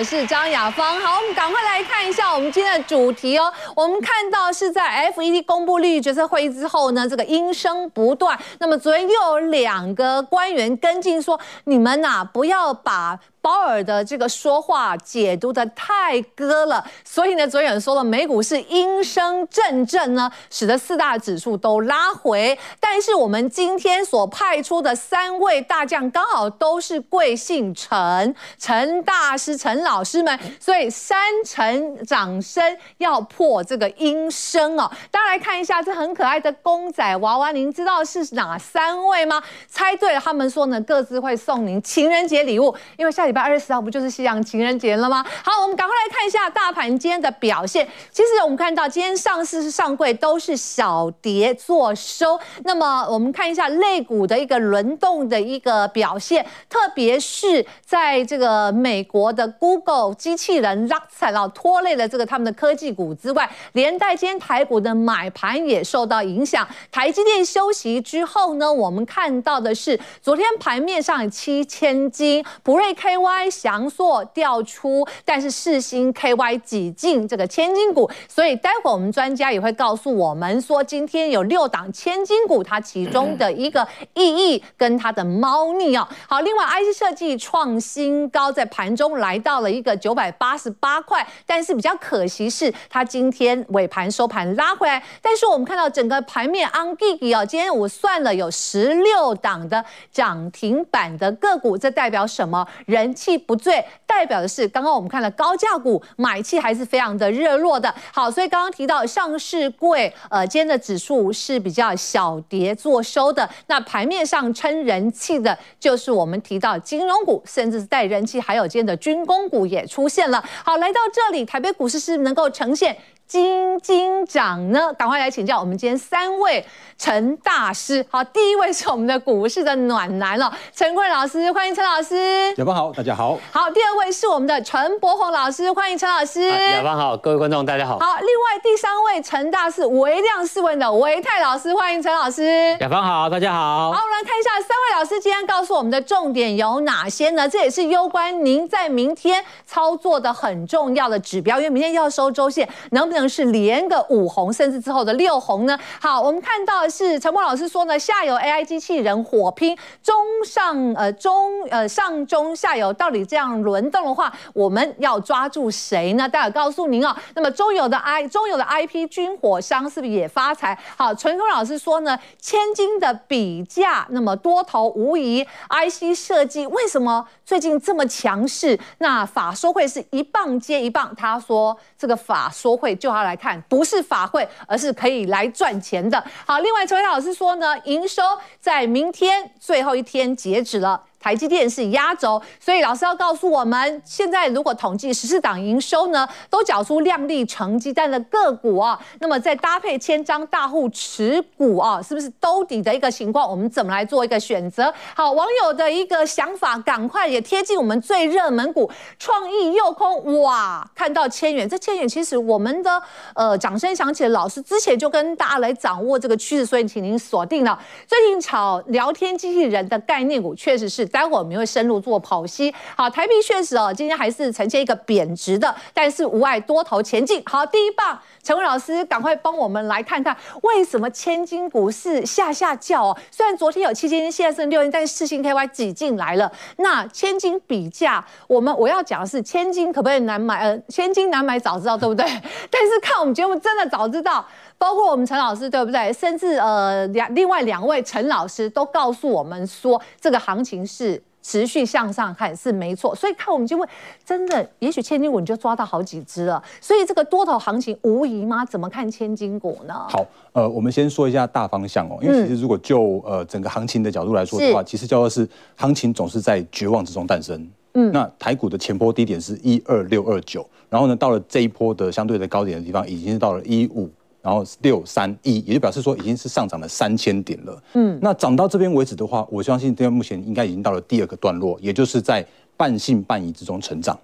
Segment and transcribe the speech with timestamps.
[0.00, 0.98] 我是张雅芳。
[0.98, 3.52] 好，我们赶快来看一下我们今天的主题哦。
[3.76, 8.38] 我们看到是在 FED 公布利率决策会议之后呢，这个音声不断。
[8.60, 13.20] 那么昨天又有两个官员跟进说，你们呐、不要把。
[13.42, 22.58] 鲍尔的这个说话解读得太鸽了，所以呢，昨天说了美股是音声阵阵呢，使得四大指数都拉回。
[22.78, 34.90] 但是我们今天所派出的三位大将刚好都是贵姓陈，陈大师、陈老师们，所以三陈掌声要破这个音声哦。
[35.10, 39.42] 大家来看一下这很可爱的公仔娃娃，您知道是哪三位吗？
[39.66, 43.29] 猜对了，他们说呢，各自会送您情人节礼物，因为下。
[43.30, 45.24] 礼拜二十四号不就是西洋情人节了吗？
[45.44, 47.86] 好，我们赶快来看一下大盘今天的表现。
[48.10, 52.40] 其实我们看到今天上市是上柜都是小跌作收。
[52.64, 66.66] 那么我们看一下类股的一个轮动的一个表现，特别是在这个美国的 Google 机器人拉惨了，拖累了这个他们的科技股之外，连带今天台股的买盘也受到影响。
[66.90, 73.19] 台积电休息之后呢，我们看到的是昨天盘面上七千金普瑞 K。
[73.20, 86.08] Y 祥硕调出，但是世星 KY 挤进这个千金股，所以待会儿我们专家也会告诉我们说，今天有六档千金股，它其中的一个意义跟它的猫腻哦。
[86.26, 102.66] 好，另外 IC 设计创新高，在盘中来到了一个九百八十八块，但是比较可惜是它今天尾盘收盘拉回来，但是我们看到整个盘面 on gig 哦，今天我算了有十六档的涨停板的个股，这代表什么？
[102.86, 103.09] 人。
[103.14, 107.94] 气不醉，代表的是刚刚我们看了高价股买气还是非常的热络的。
[108.12, 113.48] 好，所以刚刚提到上市柜，呃，今天的指数是比较小跌做收的。
[113.66, 120.42] 那盘面上撑人气的，就是我们提到金融股，甚至是带人气，还有今天的军工股也出现了。
[120.64, 122.96] 好，来到这里，台北股市是能够呈现。
[123.30, 124.92] 金金涨呢？
[124.94, 126.66] 赶快来请教我们今天三位
[126.98, 128.04] 陈大师。
[128.10, 132.52] 好，第一位是我们的股市的暖男了，陈坤老师，欢迎陈老师。
[132.56, 133.38] 雅芳好，大家好。
[133.52, 136.40] 好，第二位是我们的陈柏宏老师，欢迎陈老师。
[136.50, 138.00] 雅芳好，各位观众大家好。
[138.00, 142.76] 好，另外第三位陈大师，惟量试问的维泰老师，欢迎陈老师。
[142.80, 143.92] 雅芳好，大家好。
[143.92, 147.48] 好，我们来看一下三位老师今天告诉我们的重点有哪些呢？
[147.48, 153.19] 这也是攸关您在明天操作的很重要的指标，因为明天要收周线，能不能？
[153.28, 155.78] 是连个五红，甚至之后的六红呢？
[156.00, 166.28] 好，我们看到是陈柏老师说呢，下游 AI 机器人火拼，中上呃中呃上中下游到底这样轮动的话，我们要抓住谁呢？
[166.28, 167.14] 待会告诉您哦。
[167.34, 170.78] 那么中游的 I 中游的 IP 军火商是不是也发财？
[170.96, 178.78] 好，陈坤老师说呢，千金的比价那么多头无疑，IC 设计为什么最近这么强势？
[178.98, 183.09] 那法说会是一棒接一棒，他说这个法说会就。
[183.12, 186.22] 他来看，不是法会，而是可以来赚钱的。
[186.46, 188.22] 好，另外，陈伟老师说呢，营收
[188.60, 191.02] 在明天最后一天截止了。
[191.20, 203.50] 台积电是压轴，所以老师要告诉我们，现在如果统计十四档营收呢，都缴出亮丽成绩单的个股啊，那么再搭配千张大户持股啊，是不是兜底的一个情况？
[203.50, 204.90] 我们怎么来做一个选择？
[205.14, 210.90] 好，网友的一个想法，赶快也贴近我们最热门股创意诱空哇！
[210.94, 213.02] 看到千元，这千元其实我们的
[213.34, 221.09] 呃掌声响起，老师之前就跟大家来掌握这个趋势，所以请您锁定了最近炒聊天机器人的概念股，确实是。
[221.10, 222.72] 待会我们会深入做剖析。
[222.96, 227.42] 好，台币确实哦，今天还是呈现一个贬值的，但是无碍多头前进。
[227.46, 233.18] 好，第一棒，陈文老师赶快帮我们来看看为什么千金股市下下叫哦。
[233.30, 236.50] 虽然昨天有七千金，现在剩六千，但是四星 KY 挤进来了。
[236.76, 240.60] 那千金比价，我们我要讲的是千金可不可以难买？
[240.60, 242.24] 呃，千金难买早知道对不对？
[242.70, 244.46] 但是看我们节目真的早知道，
[244.80, 246.10] 包括我们陈老师对不对？
[246.10, 251.22] 甚至呃两另外两位陈老师都告诉我们说，这个行情是。
[251.42, 253.86] 持续向上看是没错，所以看我们就会
[254.26, 256.62] 真的，也许千金股你就抓到好几只了。
[256.82, 258.62] 所以这个多头行情无疑吗？
[258.62, 259.94] 怎么看千金股呢？
[260.06, 260.22] 好，
[260.52, 267.66] 呃，我们先说一下大方向哦，因为其实如果就呃整个行情的角度来说的话，其实叫做是行情总是在绝望之中诞生。
[267.94, 274.10] 嗯，那台股的前波低点是一二六二九，然后呢，到了这一波的相对的高点的地方，已经是到了一五。
[274.42, 277.82] 然后六三一，也就表示说已经是上涨了三千点了。
[277.94, 282.46] 嗯，那涨到这边为止的话，我相信现在目前应该已经到了第二个段落，也就是在
[282.76, 284.18] 半信半疑之中成长。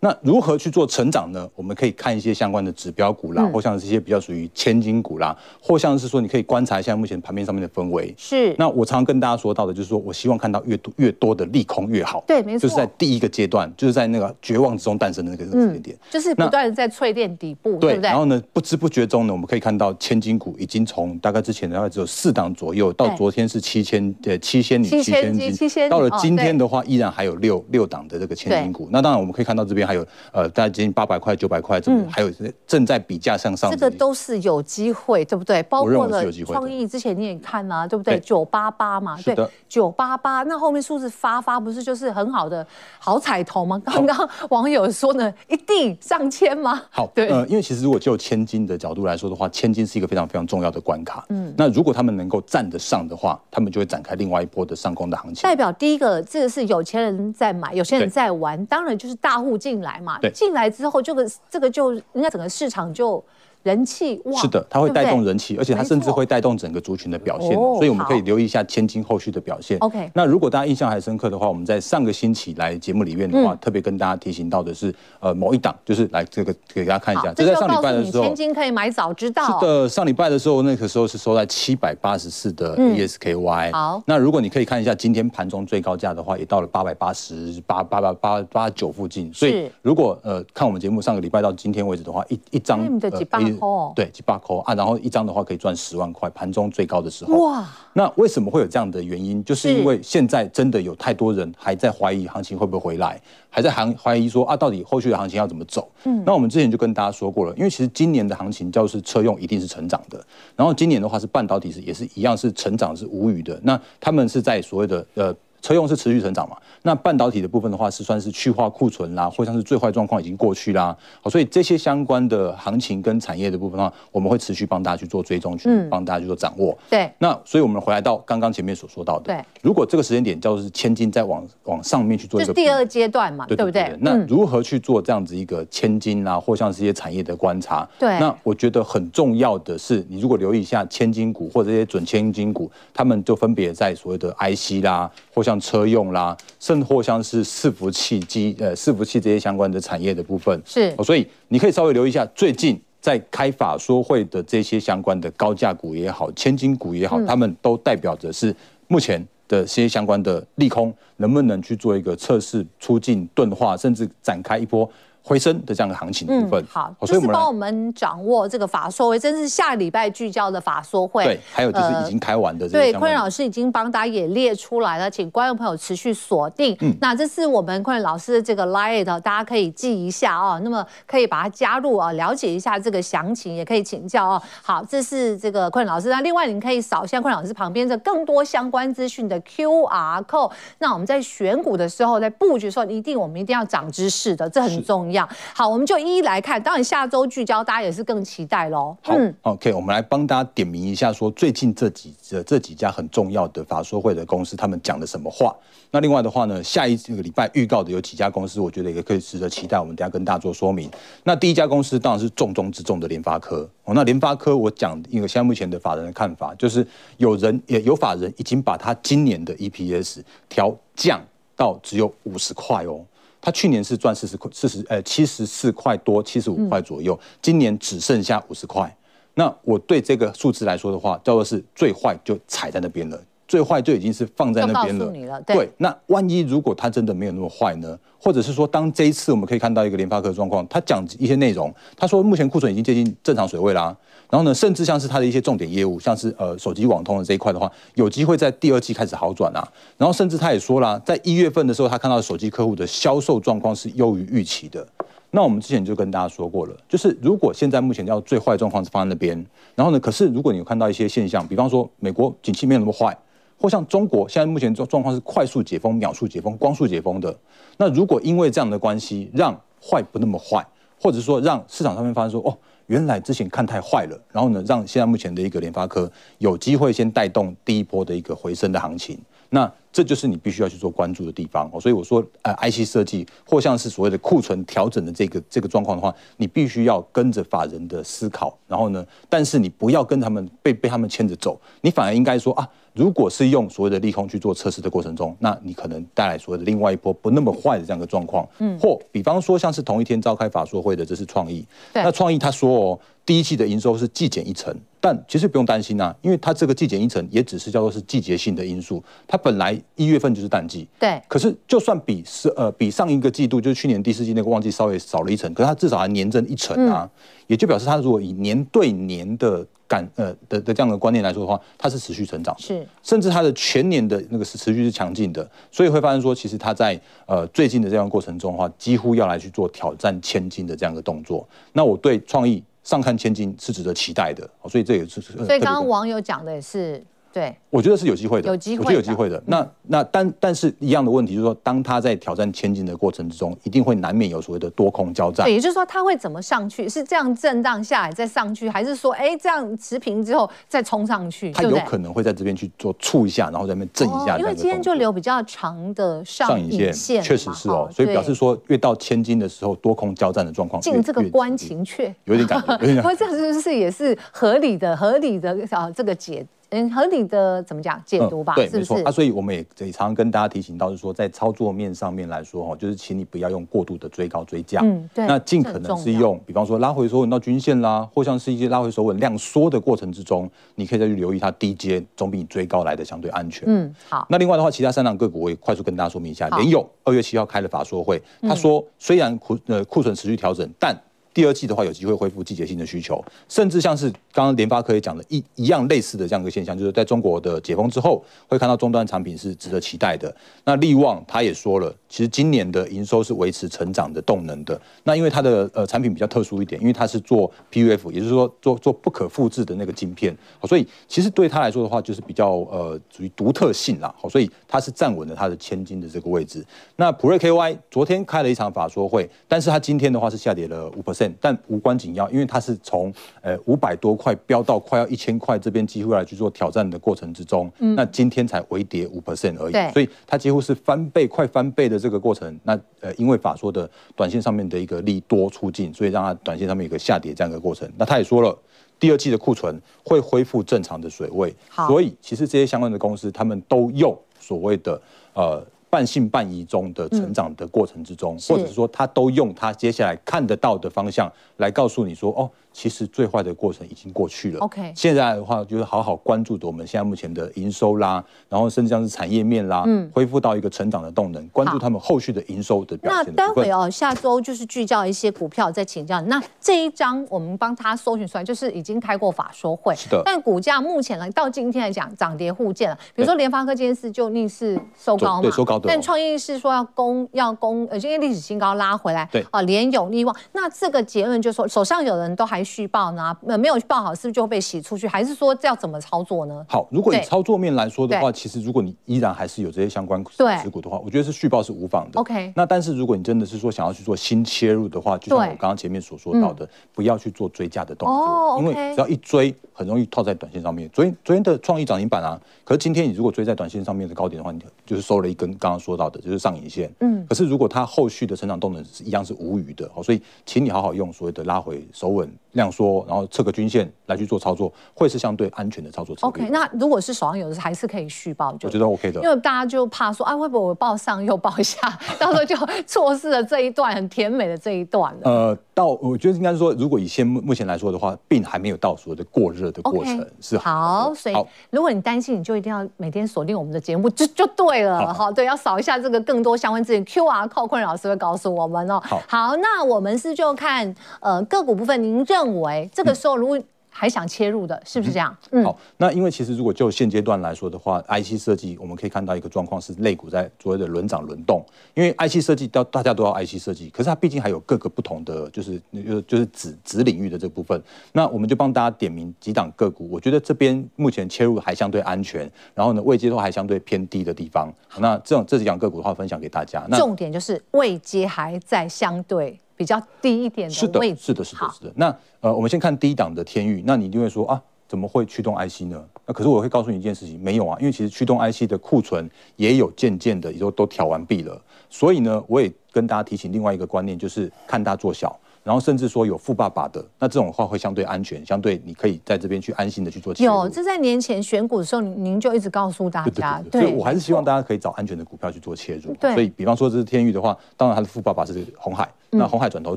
[0.00, 1.48] 那如何去做成长呢？
[1.54, 8.14] 我们可以看一些相关的指标股啦，嗯、或像是一些比较属于千金股啦，或像是说你可以观察一下目前盘面上面的氛围。
[8.16, 8.54] 是。
[8.58, 12.22] 那我常常跟大家说到的，就是说我希望看到越多越多的利空越好。
[12.26, 12.60] 对，没错。
[12.60, 18.08] 就是在第一个阶段，就是在那个绝望之中诞生的那个时间点、嗯，就是不断的在淬炼底部，对不对？
[18.08, 28.88] 然后呢，不知不觉中呢，我们可以看到千金股已经从大概之前大概只有四档左右，到昨天是七千呃七仙女七千金，七千到了今天的话，依然还有六六档的这个千金股。
[28.90, 32.30] 那当然我们可以看到这边还有呃大概接近八百块、九百块，这么还有
[32.66, 33.70] 正在比价向上。
[33.70, 35.62] 这个都是有机会，对不对？
[35.64, 38.18] 包括了创意之前你也看啊，对不对？
[38.20, 39.36] 九八八嘛，对，
[39.68, 40.42] 九八八。
[40.42, 42.66] 那后面数字发发不是就是很好的
[42.98, 43.80] 好彩头吗？
[43.84, 46.82] 刚刚网友说呢，一定上千吗？
[46.90, 51.24] 好，对，呃，因为其实如果就千金的角度来说的话，千金是一个非常非常重要的关卡。
[51.28, 55.42] 嗯，那如果他们能够站得上的话，他们就会展开另外一波的上攻的行情。
[55.42, 60.18] 代表第一个，这个是有钱人在买，有钱人在玩，当然就是大户进来嘛。
[60.34, 63.24] 进来之后，这个这个就人家整个市场就。
[63.62, 69.76] 人气旺，是的，它会带动人气，而且它甚至会带动整个族群的表现，所以我们可以留意一下千金后续的表现。
[69.78, 79.44] OK，那如果大家印象还深刻的话，我们在上个星期来节目里面的话，特别跟大家提醒到的是，呃，某一档就是来这个给大家看一下，就在上礼拜的时候，千金可以买早知道。
[79.46, 83.72] 是的，上礼拜的时候，那个时候是收在七百八十四的 ESKY。
[83.72, 89.32] 好，那如果你可以看一下今天盘中最高价的话，也到了八百八十八八八八八九附近。
[89.34, 93.55] 所以如果呃看我们节目上个礼拜到今天为止的话，一一张呃
[93.96, 94.36] 对几百。
[94.64, 97.34] 啊，然后一张的话可以赚十万块，盘中最高的时候。
[97.38, 99.42] 哇，那为什么会有这样的原因？
[99.44, 103.18] 就是因为现在真的有太多人还在怀疑行情会不会回来，
[103.48, 105.90] 还在行怀疑说啊，到底后续的行情要怎么走？
[106.04, 110.22] 嗯，那我们之前就跟大家说过了，因为其实今年的行情就是车用一定是成长的，
[110.54, 115.34] 然后今年的话是半导体是也是一样是成长是无语的，那他们是在所谓的呃。
[115.62, 116.56] 车用是持续成长嘛？
[116.82, 120.96] 那半导体的部分的话，是算是去化库存啦，或像是最坏状况已经过去啦。
[121.20, 126.76] 好，所以这些相关的行情跟产业的部分的话，我们会持续帮大家去做追踪，去帮大家去做掌握。
[126.88, 127.10] 对。
[127.18, 129.44] 那所以我们回来到刚刚前面所说到的，对。
[129.62, 133.96] 如果这个时间点叫做是千金再往往上面去做一个，就是第二阶段嘛，对不对？
[134.00, 137.88] 那如何去做这样子一个千金啊，或像是一些产业的观察？
[137.98, 138.18] 对。
[138.20, 146.36] 那我觉得很重要的是，你如果留意一下千金股或者这些准千金股，他们就分别在所谓的 IC 啦，或像车用啦。
[146.58, 158.54] 甚或像是伺服器机呃伺服器这些相关的产业的部分是，所以你可以稍微留意一下，最近在开法说会的这些相关的高价股也好，千金股也好，他们都代表着是
[158.88, 164.90] 目前的这些相关的利空能不能去做一个测试、出境钝化，甚至展开一波。
[165.26, 171.24] 回升的这样的行情的部分，嗯、好，就是帮我们掌握这个法说会，真是下礼拜聚焦的法说会。
[171.24, 172.78] 对，还有就是已经开完的这个。
[172.78, 176.76] 对，坤仁老师已经帮大家也列出来了，请观众朋友持续锁定。
[176.80, 180.60] 嗯，那这是我们坤仁老师的这个 Line，大家可以记一下哦。
[180.62, 184.42] 那么可以把它加入啊，了解一下这个详情，也可以请教哦。
[184.62, 186.08] 好，这是这个坤仁老师。
[186.08, 190.52] 那另外，您可以扫一下昆仁老师旁边的更多相关资讯的 QR code。
[190.78, 195.15] 那我们在选股的时候，在布局的时候，一定我们一定要长知识的，这很重要。
[195.54, 196.60] 好，我们就一一来看。
[196.60, 198.96] 当然，下周聚焦，大家也是更期待喽。
[199.02, 205.54] 好、嗯、，OK，我们来帮大家点名一下，说最近这几这这几家很重要的法说会的公司，他们讲的什么话？
[205.92, 209.78] 那另外的话呢，下一个礼拜预告的有几家公司，我觉得也可以值得期待。
[209.78, 210.90] 我们等下跟大家做说明。
[211.22, 213.68] 那第一家公司当然是重中之重的联发科。
[213.84, 216.86] 哦，那联发科我讲一个现在目前的法人的看法，就是
[217.18, 221.22] 有人也有法人已经把他今年的 EPS 调降
[221.54, 223.00] 到只有五十块哦。
[223.46, 228.92] 他去年是赚四十块，四十呃七十四块多，七十五块左右，今年只剩下五十块。
[229.34, 233.22] 那我对这个数字来说的话，叫做是最坏就踩在那边了。
[233.48, 235.56] 最坏就已经是放在那边了，了对。
[235.56, 237.98] 对，那万一如果它真的没有那么坏呢？
[238.18, 243.96] 或者是说，当这一次我们可以看到一个联发科的状况，他讲一些内容，他说目前库存已经接近正常水位啦。
[244.28, 249.62] 然后呢，甚至像是他的一些重点业务，像是呃手机网通的这一块的话，有机会在第二季开始好转啊。
[249.96, 254.84] 然后甚至他也说了，在一月份的时候，他看到手机客户的销售状况是优于预期的。
[255.30, 263.16] 那我们之前就跟大家说过了，就是如果现在目前要最坏状况是放在那边，然后呢，可是如果你有看到一些现象，比方说美国景气没有那么坏。
[263.58, 267.36] 或像中国现在目前状状况是快速解封、秒速解封、光速解封的。
[267.78, 270.66] 那如果因为这样的关系，让坏不那么坏，
[271.00, 279.18] 或者说让市场上面发现说，哦，原来之前看太坏了，然后呢，让现在目前的一个联发科有机会先带动第一波的一个回升的行情。
[279.50, 281.80] 那这就是你必须要去做关注的地方哦。
[281.80, 292.68] 所以我说，呃，IC 设计或像是所谓的库存调整的这个这个状况的话，你必须要跟着法人的思考，然后呢，但是你不要跟他们被被他们牵着走，你反而应该说啊。
[292.96, 298.48] 如果是用所谓的利空去做测试的过程中，那你可能带来所谓的另外一波不那么坏的这样一个状况。
[298.58, 301.62] 嗯，或比方说像是同一天召开法说会的，这是创意。
[301.92, 310.86] 那创意他说哦，第一季的营收是季减一成，但其实不用担心啊，因为它这个季减一成也只是叫做是季节性的因素，它本来一月份就是淡季。
[310.98, 317.10] 对，可是就算比是呃比上一个季度就是去年第四季那个旺季稍微少了一成，可是它至少还年增一成啊，嗯、
[317.48, 319.66] 也就表示它如果以年对年的。
[319.88, 331.48] 感呃的的这样的观念来说的话，它是持续成长，是，甚至它的全年的那个是持续是强劲的，所以会发现说，其实它在呃最近的这样过程中的话，几乎要来去做挑战千金的这样的动作。
[331.72, 335.20] 那我对创意上看千金是值得期待的，所以这也是。
[335.20, 337.04] 所以刚刚网友讲的也是。
[337.36, 339.42] 对，我觉得是有机会的，有机会，我觉得有机会的。
[339.44, 345.44] 那那但但是一样的问题就是说，当他在挑战千金的过程之中，一定会难免有所谓的多空交战。
[345.44, 346.88] 对，也就是说，他会怎么上去？
[346.88, 351.52] 是这样震荡下来再上去，还是说，哎，这样持平之后再冲上去？
[351.52, 354.38] 他有可能会在这边去做触一下，然后在那边震一下。
[354.38, 357.86] 因为今天就留比较长的上影线，确实是哦。
[357.92, 362.72] 所以表示说，越到千金的时候，多空交战的状况进这个关情阙，有点感觉。
[362.80, 363.12] 有点感觉。
[363.26, 364.96] 这是不是也是合理的？
[364.96, 366.42] 合理的啊，这个解。
[366.76, 368.54] 嗯，合理的怎么讲解读吧？
[368.54, 369.10] 对，没错啊。
[369.10, 374.80] 所以我们也也常常跟大家提醒到，是说在操作面上面来说，哈，就是请你不要用过度的追高追价。
[374.82, 375.26] 嗯，对。
[375.26, 383.64] 那尽可能是用，比方说拉回收稳到均线啦，或像是一些拉回收稳量缩的过程之中，你可以再去留意它低阶，总比你追高来的相对安全。
[383.66, 384.26] 嗯，好。
[384.28, 386.48] 那另外的话，其他三档个股我也快速跟大家说明一下。
[386.50, 390.96] 联友二月七号开了法说会，他说虽然库呃库存持续调整，但
[391.36, 400.34] 第二季的话，有机会恢复季节性的需求，甚至像是刚刚联发科也讲的一一样类似的这样一个现象，就是在中国的解封之后，会看到终端产品是值得期待的。
[400.64, 404.80] 那力旺他也说了，其实今年的营收是维持成长的动能的。
[405.04, 410.34] 那因为它的呃产品比较特殊一点，因为它是做 PUF，也就是说做做不可复制的那个晶片，
[410.66, 414.14] 所以其实对他来说的话，就是比较呃属于独特性啦。
[414.18, 416.64] 好，所以它是站稳了它的千金的这个位置。
[416.96, 421.25] 那普瑞 KY 昨天开了一场法说会，但是它今天的话是下跌了五 percent。
[421.40, 432.58] 但无关紧要，因为它是从呃五百多块飙到快要一千块，这边几乎来去做挑战的过程之中，嗯、那今天才微跌五 percent 而已，对所以它几乎是翻倍，快翻倍的这个过程。
[432.64, 437.90] 那呃，因为法说的短线上面的一个利多出尽，所以让它短线上面有一个下跌这样一个过程。
[437.96, 438.56] 那他也说了，
[438.98, 445.00] 第二季的库存会恢复正常的水位，好所以其实这些相关的公司，他们都用所谓的
[445.34, 445.64] 呃。
[445.96, 452.50] 半信半疑中的成长的过程之中，或者是说他都用他接下来看得到的方向来告诉你说，哦。
[452.76, 454.60] 其实最坏的过程已经过去了。
[454.60, 463.32] OK，现在的话就是好好关注着我们现在目前的营收啦，然后甚至像是产业面啦，嗯，恢复到一个成长的动能，关注他们后续的营收的表现的。
[463.34, 466.20] 那待会哦，下周就是聚焦一些股票再请教。
[466.20, 470.20] 那这一张我们帮他搜寻出来，就是已经开过法说会，是的。
[470.22, 472.98] 但股价目前来到今天来讲，涨跌互见了。
[473.14, 475.88] 比如说联发科今天是就逆势收高嘛，对，收高的。
[475.88, 480.36] 但创意是说要攻要攻，呃，今天历史新高拉回来，对啊，联咏力旺。
[480.52, 482.65] 那这个结论就是说，手上有人都还。
[482.66, 483.34] 续报呢？
[483.46, 485.06] 呃，没有报好，是不是就会被洗出去？
[485.06, 486.66] 还是说这要怎么操作呢？
[486.68, 490.22] 好，如果以操作面来说的话，其实如果你依然还是有这些相关
[490.60, 492.20] 持股的话，我觉得是续报是无妨的。
[492.20, 492.52] OK。
[492.56, 500.88] 那但是如果你真的是说想要去做新切入的话，就像我刚刚前面所说到的，不要去做追加的动作，因为只要一追，很容易套在短线上面。
[500.92, 506.90] 昨天昨天的创意涨停板啊，可是今天你如果追在短线上面的高点的话，你就是收了一根刚刚说到的，就是上影线。
[507.00, 507.24] 嗯。
[507.28, 512.28] 可是如果它后续的成长动能是一样是无余的，好，所以请你好好用所谓的拉回守稳。
[512.52, 516.46] 量缩，然后测个均线来去做操作，会是相对安全的操作策略。
[516.46, 519.20] OK，那如果是手上有的还是可以续报，我觉得 OK 的。
[519.20, 521.78] 因为大家就怕说，啊，会不会我报上又报下，
[522.18, 525.20] 到时候就错失了这一段很甜美的这一段了。
[525.24, 531.04] 呃，到我觉得应该是说，如果以现目目前来说的话，并还没有到所谓的过热的过程.是好。
[531.06, 531.34] 好，所以
[531.70, 535.12] 如果你担心，你就一定要每天锁定我们的节目，就就对了。
[535.14, 539.00] 好，对，要扫一下这个更多相关资讯，QR code 坤仁老师会告诉我们哦。
[539.04, 543.36] 好，好，那我们是就看呃个股部分，您认为这个时候？
[543.36, 543.60] 如果
[543.98, 545.34] 还想切入的，是不是这样？
[545.52, 569.58] 嗯，好，那因为其实如果就现阶段来说的话，IC 设计我们可以看到一个状况是类股在所谓的轮涨轮动，因为 IC 设计到大家都要 IC 设计，可是它毕竟还有各个不同的就是就就是子子领域的这部分，那我们就帮大家点名几档个股，我觉得这边目前切入还相对安全，然后呢位阶都还相对偏低的地方，那这种这几档个股的话分享给大家，那重点就是位阶还在相对。
[569.76, 571.92] 比较低一点的位置，是的，是的，是的，是的。
[571.96, 576.02] 那呃，我们先看第一档的天域，那你一定会说啊，怎么会驱动 IC 呢？
[576.24, 585.38] 那可是我会告诉你一件事情，没有啊，因为其实驱动 IC 的库存也有渐渐的也都都调完毕了，所以呢，我也跟大家提醒另外一个观念，就是看大做小。
[585.66, 590.52] 然后甚至说有富爸爸的，那这种话会相对安全，相对你可以在这边去安心的去做切入。
[590.52, 593.60] 有，这在年前选股的时候，您就一直告诉大家。
[593.68, 596.14] 对，所以我还是希望大家可以找安全的股票去做切入。
[596.20, 599.96] 对，所以比方说这是天域的话，当然他的富爸爸是红海，那红海转投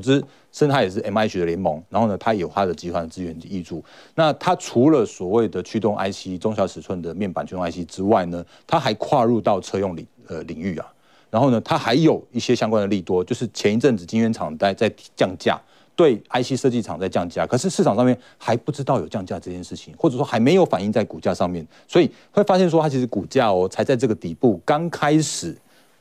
[0.00, 0.18] 资，
[0.50, 3.80] 甚至他也是 MIH 的联盟，然后呢，他有他的集团的资源挹注。
[4.16, 10.92] 那他除了所谓的驱动 IC 中小尺寸的面板驱动 IC 之外呢，他还跨入到车用领呃领域啊。
[11.30, 15.60] 然后呢，它还有一些相关的利多，就是前一阵子晶圆厂在在降价，
[15.94, 25.56] 对 IC 设计厂在降价，可是市场上面还不知道有降价这件事情，或者说还没有反映在股价上面，所以会发现说它其实股价哦才在这个底部刚开始，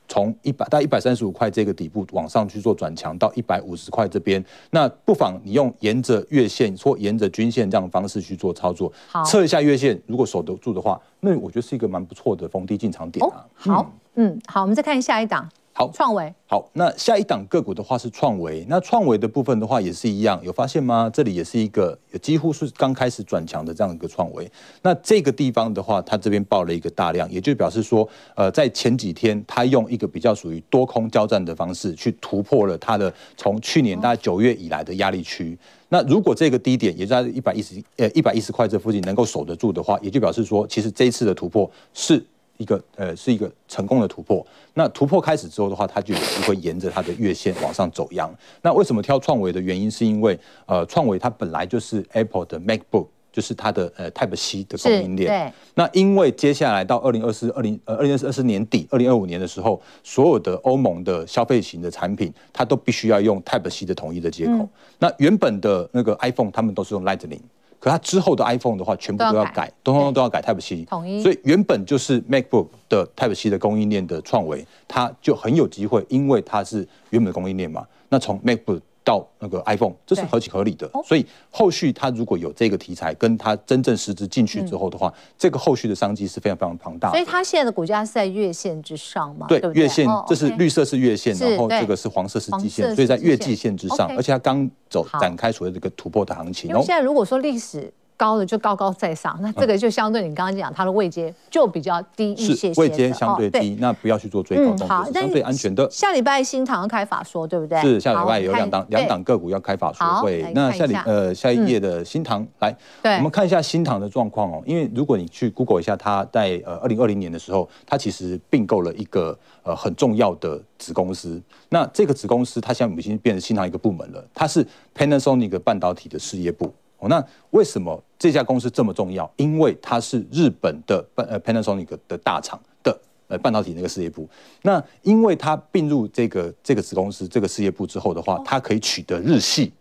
[0.10, 8.92] 从一百到一百三十五块这个底部往上去做转强到一百五十块这边，那不妨你用沿着月线或沿着均线这样的方式去做操作，
[9.26, 13.46] 测一下月线，如果守得住的话，那我觉得是一个蛮不错的逢低进场点啊。
[13.56, 13.82] 好。
[13.84, 15.48] 嗯嗯，好，我们再看下一档。
[15.80, 16.34] 好，创维。
[16.46, 18.66] 好，那下一档个股的话是创维。
[18.68, 21.10] 那创维的部分的话也是一样，有发现吗？
[21.14, 24.52] 这里也是一个几乎是刚开始转强的这样一个创维。
[24.82, 28.06] 那这个地方的话，它这边爆了一个大量，也就表示说，
[28.36, 35.58] 呃，在前几天它用一个比较属于多空交战的方式去突破了它的从去年大概九月以来的压力区。
[35.88, 42.22] 那如果这个低点也在一百一十呃一百一十块这附近能够守得住的话，也就表示说，其实这一次的突破是。
[42.60, 48.30] 一个呃是一个成功的突破，那突破开始之后的话，它就有机会沿着它的月线往上走阳。
[48.62, 55.30] 那为什么挑创维的原因，是因为呃创维它本来就是 Apple 的 MacBook，就是它的呃 Type C 的供应链。
[55.30, 55.54] 对。
[55.76, 64.52] 那因为接下来到二零二四、二零呃二零二四年底、二零二五年的时候，所有的欧盟的消费型的产品，它都必须要用 Type C 的统一的接口。
[64.52, 67.40] 嗯、那原本的那个 iPhone，他们都是用 Lightning。
[67.80, 71.22] 可它之后的 iPhone 的话，全部都要改，通通都要改 Type C，统一。
[71.24, 77.86] 所以原本就是 MacBook 的 Type C 的供应链的创维，它就很有机会，因为它是原本的供应链嘛。
[78.10, 80.88] 那从 MacBook 到那个 iPhone，这是合情合理的。
[81.04, 87.18] 所以后续它如果有这个题材，跟它真正实质进去之后的话，嗯、这个后续的商机是非常非常庞大的。
[87.18, 89.48] 所以它现在的股价是在月线之上吗？
[89.50, 96.70] 对月线，这是绿色是月线，然后这个是黄色是季线，所以在月季线之上，而且它刚走展开所谓这个突破的行情。
[96.70, 97.92] 因为现在如果说历史。
[98.20, 105.90] 高的就高高在上，那这个就相对你刚刚讲它的位阶就比较低一些些，位阶相对低，那不要去做追高动作，好，相对安全的。
[105.90, 107.80] 下礼拜新唐要开法说，对不对？
[107.82, 110.46] 是下礼拜有两档两档个股要开法说会。
[110.54, 114.62] 那下礼呃下一页的新唐来，我们看一下新唐的状况哦。
[114.66, 121.42] 因为如果你去 Google 一下，它在呃二零二零年的时候，它其实并购了一个呃很重要的子公司。
[121.70, 126.74] 那这个子公司它现在已经变成新唐一个部门了，它是 Panasonic 半导体的事业部。
[127.00, 129.30] 哦，那为什么这家公司这么重要？
[129.38, 134.28] 因为它是日本的半呃 Panasonic 的大厂的呃半导体那个事业部。
[134.62, 139.74] 那因为它并入这个这个子公司这个事业部之后的话，它可以取得日系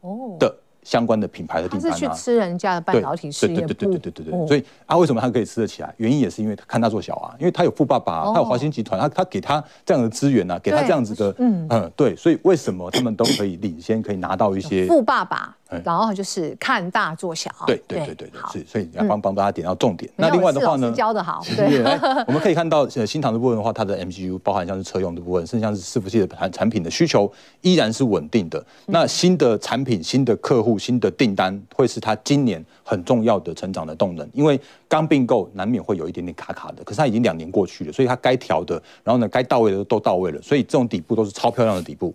[0.00, 0.54] 哦的。
[0.86, 4.46] 相关的品牌的订单啊，是去吃人家的半导体事业部，对对对对对对对，对。
[4.46, 5.92] 所以啊，为什么它可以吃得起来？
[5.96, 12.14] 原因也是因为看它做小啊，因为它有富爸爸，它有华兴集团，它它给它这样的资源啊，给它这样子的，嗯嗯，对。
[12.14, 15.56] 所以为什么他们都可以领先，可以拿到一些富爸爸？
[15.84, 20.10] 然后就是看大做小，对对对对对，是，所以要帮帮大家点到重点。
[20.16, 21.82] 那另外的话呢，教的好， 对，
[22.26, 27.30] 我们可以看到呃新唐的部分的话，它的 MGU 包含像是车用的部分，甚至像是伺服器的产产品的需求
[27.62, 28.64] 依然是稳定的。
[28.86, 34.28] 那新的产品、新的客户、新的订单，会是它今年很重要的成长的动能。
[34.32, 42.14] 因为刚并购难免会有一点点卡卡的，可是它已经两年过去了，所以它该调的，然后呢该到位的都到位了，所以这种底部都是超漂亮的底部。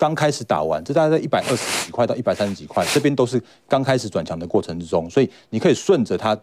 [0.00, 6.34] 刚开始打完，这大概在一百二十几块到一百三十几块，这边都是刚开始转强的过程之中，所以你可以顺着它。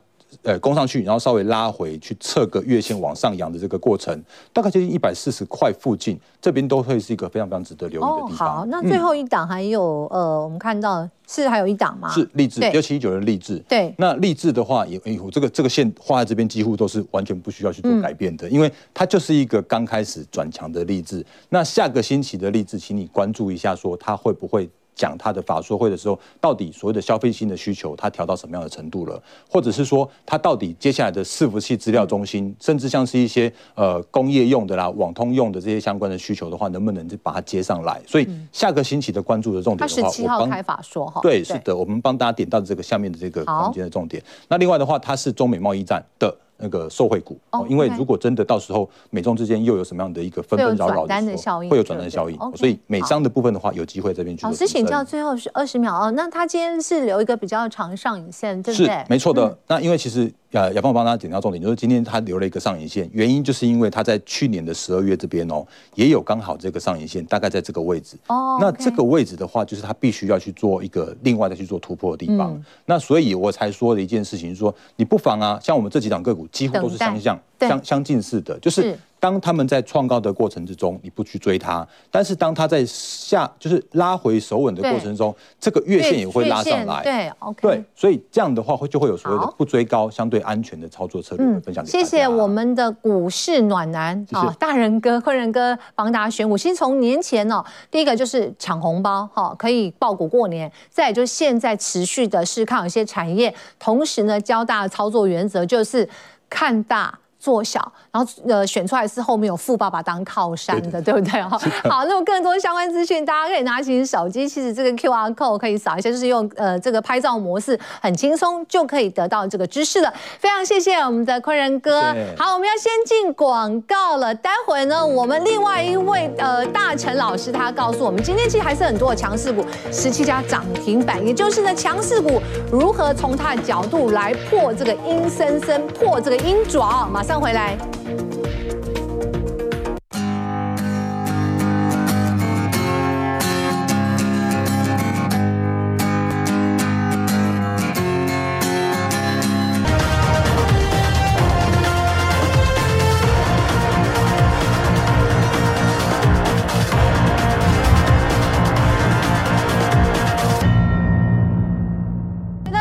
[0.43, 8.47] 呃，攻上去，然后稍微拉回去，测个月线往上扬的这个过程，大概接近一百四十块附近，这边都会是一个非常非常值得留意的地方。
[8.47, 12.09] 哦、好，那最后一档还有、嗯、呃，我们看到是还有一档吗？
[12.09, 13.57] 是励志六七一九的励志。
[13.69, 21.25] 对，那励志的话也，哎，我这个这个线画在这边几乎都是完全不需要去做改变的，嗯、因为它就是一个刚开始转强的励志。
[21.49, 24.69] 那下个星期的励志，请你关注一下，说它会不会。
[24.97, 29.21] 讲他的法说会的时候，到底所谓的消费性的需求，它调到什么样的程度了？
[29.49, 38.01] 或者是说，它到底接下来的伺服器资料中心，甚至像是一些呃工业用的啦、网通用的这些相关的需求的话，能不能就把它接上来？
[38.07, 44.21] 所以下个星期的关注的重点的话，他十七号开法说哈，对，是的，我们帮大家点到这个下面的这个空间的重点。
[44.47, 46.36] 那另外的话，它是中美贸易战的。
[46.57, 54.45] 那个受惠股，哦因为如果真的到时候美中之间又有什么样的一个纷纷扰扰的效应，会有转单效应，所以美商的部分的话，有机会这边去。
[54.45, 56.11] 老师请教，最后是二十秒哦。
[56.11, 58.87] 那他今天是留一个比较长上影线，对不对？
[58.87, 59.57] 是没错的。
[59.67, 68.15] 那因为其实呃，亚芳我帮大家点到重点，就是今天它留了一个上影线，原因就是因为它在去年的十二月这边哦，也有刚好这个上影线，大概在这个位置。
[68.27, 72.53] 哦，那这个位置的话，就是它必须要去做一个另外再去做突破的地方。
[72.53, 78.97] 嗯、那所以我才说的一件事情，就是说你不妨啊，像我们这几档个股几乎都是相像、相相近似的，就是。
[79.19, 87.01] 当他们在创高的过程之中，你不去追它，但是当它在下就是拉回守稳的过程中，这个月线也会拉上来。
[87.01, 87.59] 对，OK。
[87.59, 91.91] 对，所以这样的话会就会有所谓的不追高、相对安全的操作策略分享给大家。
[91.91, 96.55] 谢谢我们的股市暖男啊，大人哥、坤仁哥帮大家选股。
[96.55, 106.07] 其实从年前哦，第一个就是抢红包哈，可以抱股过年；再就是现在持续的是看有些产业，同时呢教大的操作原则就是
[106.47, 107.17] 看大。
[107.39, 107.80] 做小，
[108.12, 111.41] 然后呃选出来是后面有富爸爸当靠山的，对，不对？
[111.43, 111.58] 哈，
[111.89, 120.12] 好，那么更多相关资讯，大家可以拿起手机，其实这个 QR code 可以扫一下，就是用呃这个拍照模式，很轻松就可以得到这个知识了。
[120.39, 122.02] 非常谢谢我们的坤仁哥。
[122.38, 137.37] 好，我们要先进广告了，待会呢，我们另外一位呃大成老师他告诉我们，今天其实还是很多的强势股，十七家涨停板，也就是呢强势股如何从他的角度来破这个阴森森，破这个阴爪，马上。
[137.39, 138.37] 回来。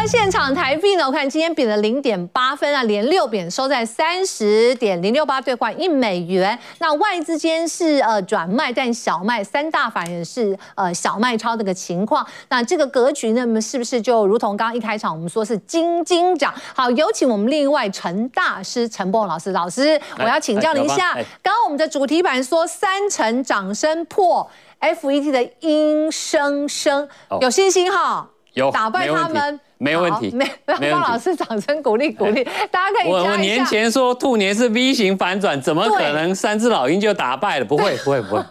[0.07, 1.05] 现场台币呢？
[1.05, 6.57] 我看今天贬了零点八分啊，连六贬，收在三十点零六八兑换一美元。
[6.79, 12.25] 那外资间是呃转卖，但小卖，三大法人是呃小卖超这个情况。
[12.49, 16.55] 那这个格局呢，那么是不是就如同刚刚一开场我们说是金金涨？
[16.75, 24.49] 好，有请我们另外陈大师陈波老师，老师，我要请教您一下，刚刚我们的主题板说三成掌声破
[24.81, 27.09] FET 的阴生生，
[27.41, 28.29] 有信心哈？
[28.53, 29.61] 有打败他们。
[29.79, 33.19] 没问题，没没帮老师掌声鼓励鼓励，大家可以我。
[33.19, 37.65] 我年前说兔年是 V 型反转，怎么可能三只老鹰就打败了？
[37.65, 38.43] 不会 不会不会，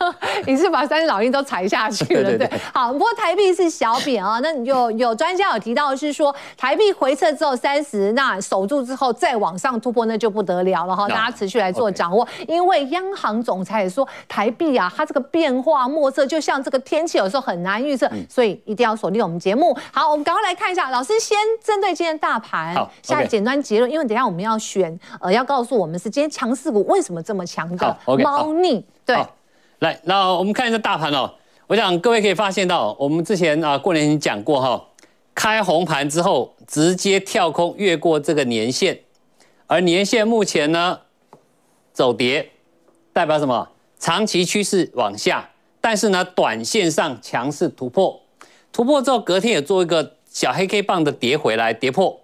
[0.46, 2.60] 你是把三只老鹰都踩下去了， 对对，对。
[2.74, 19.76] 好，不过台币是小贬啊，那有有专家有提到是说台币回撤之后三十，那守住之后再往上突破那就不得了了哈，大家持续来做掌握，因为央行总裁也说台币啊，它这个变化莫测，就像这个天气有时候很难预测，所以一定要锁定我们节目。
[19.92, 21.15] 好，我们赶快来看一下老师。
[21.20, 28.86] 先针对今天大盘下简单结论，因为等下我们要选，呃，要告诉我们是今天强势股为什么这么强的猫腻。
[29.06, 29.18] 对，
[29.80, 31.32] 来，那我们看一下大盘哦。
[31.68, 34.86] 我想各位可以发现到，我们之前啊过年已经讲过哈，
[35.34, 39.00] 开红盘之后直接跳空越过这个年线，
[39.68, 41.00] 而年线目前呢
[41.94, 42.52] 走跌，
[43.14, 43.70] 代表什么？
[44.00, 45.50] 长期趋势往下，
[45.80, 48.22] 但是呢短线上强势突破，
[48.72, 50.15] 突破之后隔天也做一个。
[50.36, 52.20] 小黑 K 棒的跌回来，跌破，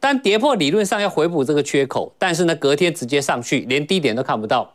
[0.00, 4.72] 但跌破理论上要回补这个缺口，但是呢，隔天直接上去，连低点都看不到。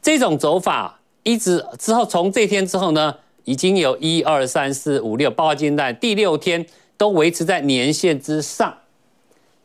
[0.00, 6.64] 这种走法一直之后，从这天之后呢，已经有一二三四五六，包括今天第六天
[6.96, 8.72] 都维持在年线之上。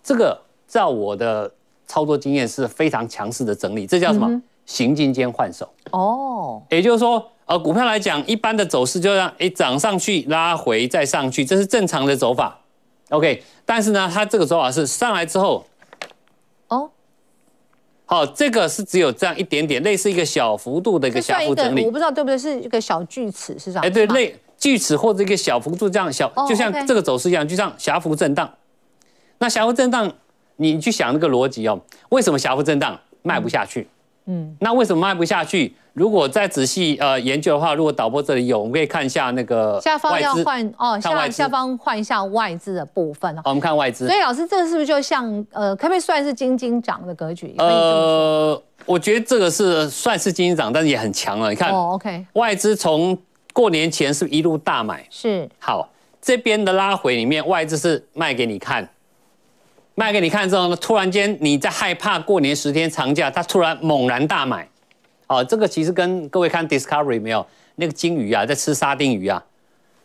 [0.04, 1.54] 这个照我的
[1.86, 4.42] 操作经验是非常强势的整理，这叫什么？
[4.66, 5.72] 行进间换手。
[5.92, 7.24] 哦，也就是说。
[7.48, 12.60] 呃，股票来讲，一般的走势就让诶涨上去，拉回再上去，这是正常的走法。
[13.10, 15.66] OK，但是呢，它这个走法是上来之后，
[16.68, 16.90] 哦，
[18.06, 21.86] 好，这个是只有这样一点点，类似一个小幅度的一个小幅整理。
[21.86, 23.86] 我不知道对不对，是一个小锯齿是这样。
[23.86, 28.54] 哎，对，类锯齿或者一个小幅度这样小，就像这个走势一样，就像狭幅震荡。
[29.38, 30.12] 那狭幅震荡，
[30.58, 31.80] 你去想那个逻辑哦，
[32.10, 33.88] 为什么狭幅震荡卖不下去？
[34.26, 35.74] 嗯，那为什么卖不下去？
[35.98, 43.42] 如果再仔细呃研究的话，如果导播这里有，我们可以看一下那个下方要换哦，下下方换一下外资的部分哦。
[43.44, 44.06] 好，我们看外资。
[44.06, 47.56] 所以老师，这个是不是就像呃，可不可以算是金金涨的格局？
[47.58, 51.50] 呃，我觉得这个是算是金金涨，但是也很强了。
[51.50, 53.18] 你看，哦，OK，外资从
[53.52, 55.90] 过年前是一路大买，是好，
[56.22, 58.88] 这边的拉回里面，外资是卖给你看，
[59.96, 64.70] 卖给你看之后呢，突然间你在害怕过年十天长假，它突然猛然大买。
[65.28, 69.44] 哦，这个其实跟各位看 Discovery 没有，那个金鱼啊，在吃沙丁鱼啊，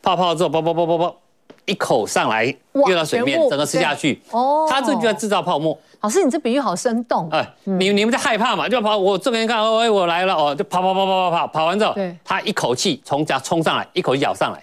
[0.02, 1.16] 泡泡之后，啵啵啵啵啵，
[1.64, 4.20] 一口上来，跃到水面，整个吃下去。
[4.30, 5.78] 哦，它这就在制造泡沫。
[6.00, 7.28] 老师，你这比喻好生动。
[7.30, 8.68] 哎、嗯，你你们在害怕嘛？
[8.68, 14.60] 就跑，我这边看，哎，我来了哦，就跑跑跑跑跑跑，跑完之后，对，它一口气从脚冲上来，一口气咬上来。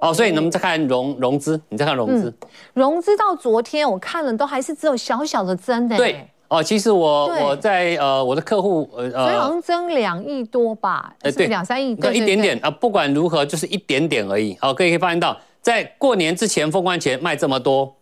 [0.00, 5.96] 哦，所以我们再看融融资，你再看融资，嗯，融资到昨天我看了都还是只有小小的增的。
[5.96, 14.58] 对，哦，其实我我在呃我的客户呃，所以好像增两亿多吧，呃对，两三亿，对，一点点啊，不管如何就是一点点而已。
[14.60, 17.94] 好，各位可以发现到，在过年之前封关前卖这么多，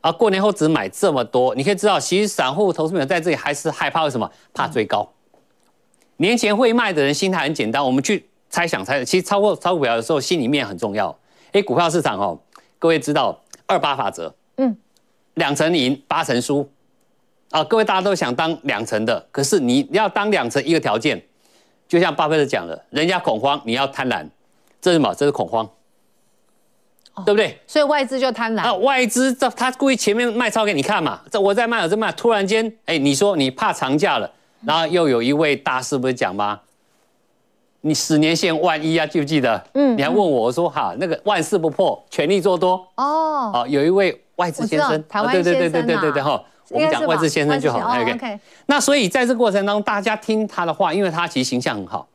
[0.00, 4.30] 啊，过年后只买这么多，你可以知道，其实散户投资者在这里还是害怕为什么？
[4.54, 5.06] 怕追高。
[6.16, 11.14] 年前会卖的人心态很简单，我们去猜想猜，其实超过炒股票的时候，心里面很重要。
[11.52, 12.38] 哎，股票市场哦，
[12.78, 14.74] 各位知道二八法则，嗯，
[15.34, 16.66] 两成赢八成输，
[17.50, 21.20] 啊，各位大家都想当两成的，可是你要当两成一个条件，
[21.88, 24.24] 就像巴菲特讲的，人家恐慌，你要贪婪，
[24.80, 25.12] 这是什么？
[25.14, 25.68] 这是恐慌，
[27.14, 27.58] 哦、对不对？
[27.66, 34.30] 所以外资就贪婪啊，外资这他故意前面卖超给你看嘛，这我在卖，我在卖，突然间，哎，你说你怕长假了，
[34.64, 36.60] 然后又有一位大师不是讲吗？
[37.82, 39.60] 你十年线万一啊，记不记得？
[39.72, 42.74] 嗯，你还问我，我说哈，那个万事不破，全力做多。
[42.96, 47.78] 哦，哦，有一位外资先生，台湾先生，对对对对对对哈，我们讲外资先生就好。
[47.78, 52.06] OK，那所以在这个过程当中，大家听他的话，因为他其实形象很好。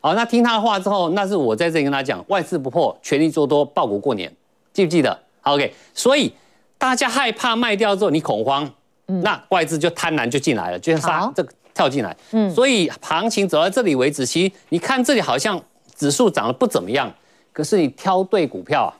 [0.00, 4.32] 好，那听他的话之后，那是我在这里跟他讲，外资不破，全力做多，报股过年，
[4.72, 6.32] 记不记得？OK，所以
[6.76, 8.70] 大家害怕卖掉之后你恐慌，
[9.06, 11.52] 那外资就贪婪就进来了，就像杀这个。
[11.74, 15.62] 跳进来，嗯，所以行情走到这里为止，其实你看这里好像
[15.94, 17.08] 指数涨得不怎么样，
[17.52, 18.90] 可是你挑对股票啊，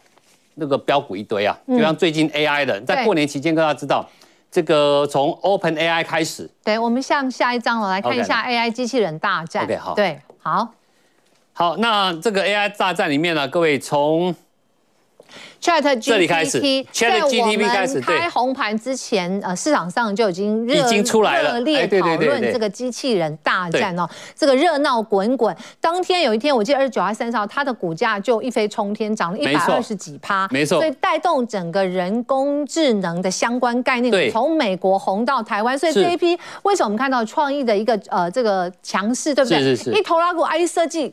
[0.55, 4.09] 那个标股一堆啊，就像最近 AI 的，在过年期间，大家知道
[4.51, 9.65] 这个从 Open AI 开始，对，我们向下一张了，来看一下 AI 机器人大战。
[9.65, 10.69] OK，好，对，好，
[11.53, 14.35] 好，那这个 AI 大战里面呢，各位从。
[15.61, 25.55] Chat GPT 在我们开红盘之前，呃，市场上就已经热热烈讨论这个机器人大战哦，这个热闹滚滚。
[25.81, 30.79] 当天有一天，我记得二十九号、三十号，它的股价就一飞冲天，涨了一百二十几趴，没错。
[30.79, 35.77] 所以带动整个人工智能的相关概念，从美国红到台湾。
[35.79, 39.59] 所以这一批为什么我们看到创意的一个呃这个强势，对不对？
[39.59, 39.93] 是是是。
[39.93, 41.13] 一头拉股 IC 设计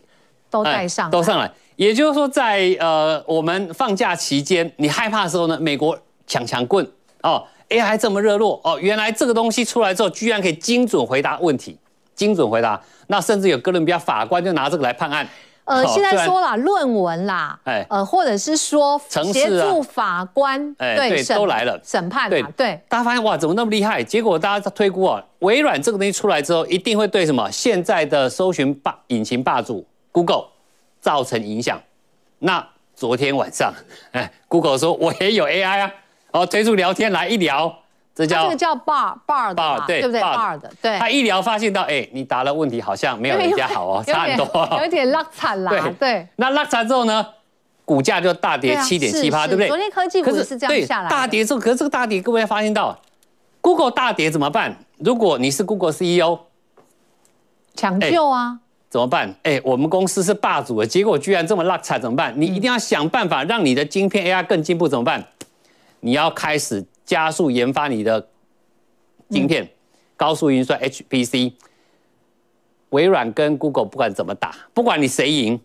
[0.49, 1.51] 都带上，都上来。
[1.75, 6.87] 也就是说在，在呃我们放假期间，你害怕的时候呢，美国抢抢棍。
[7.21, 11.77] 哦，AI 这么热络哦，原来这个东西出来之后，居然可以精准回答问题，
[12.13, 15.27] 精准回答，那甚至有哥伦比亚法官就拿这个来判案。
[15.63, 19.01] 呃，现在说了论文啦，哎，呃，或者是说
[19.33, 24.03] 协助法官，哎，对，都来了，审判，对对，大家发现哇，怎么那么厉害？
[24.03, 27.49] 结果大家推估啊，微软这个东西出来之后，一定会对什么？
[27.51, 29.83] 现在的搜寻霸引擎霸主
[30.15, 30.45] Google。
[31.01, 31.79] 造成影响。
[32.39, 33.71] 那昨天晚上，
[34.11, 35.91] 哎，Google 说我也有 AI 啊，
[36.31, 37.71] 哦，推出聊天来一聊，
[38.15, 40.97] 这叫这个叫 Bard Bard 的，对不对？bar 的对。
[40.97, 45.71] 他一聊发现到，哎，你答的问题好像没有人家好哦， 差很多，有点落惨啦。
[45.99, 46.27] 对。
[46.37, 47.23] 那落惨之后呢，
[47.85, 49.67] 股价就大跌七点七八，对不对？
[49.67, 51.09] 昨天科技股是这样下来。
[51.09, 52.99] 大跌之后，可是这个大跌，各位发现到
[53.61, 54.75] ，Google 大跌怎么办？
[54.97, 56.39] 如果你是 Google CEO，
[57.75, 58.61] 抢救啊。
[58.95, 59.35] 怎么办？
[59.43, 62.33] 哎，我们公司是霸主的，结果居然这么落差，怎么办？
[62.37, 65.21] 你一定要想办法让你的晶片 AI 更进步，怎么办？
[65.99, 68.25] 你要开始加速研发你的
[69.29, 69.69] 晶片，
[70.15, 71.51] 高速运算 HPC。
[72.91, 75.59] 微软跟 Google 不管怎么打，不管你谁赢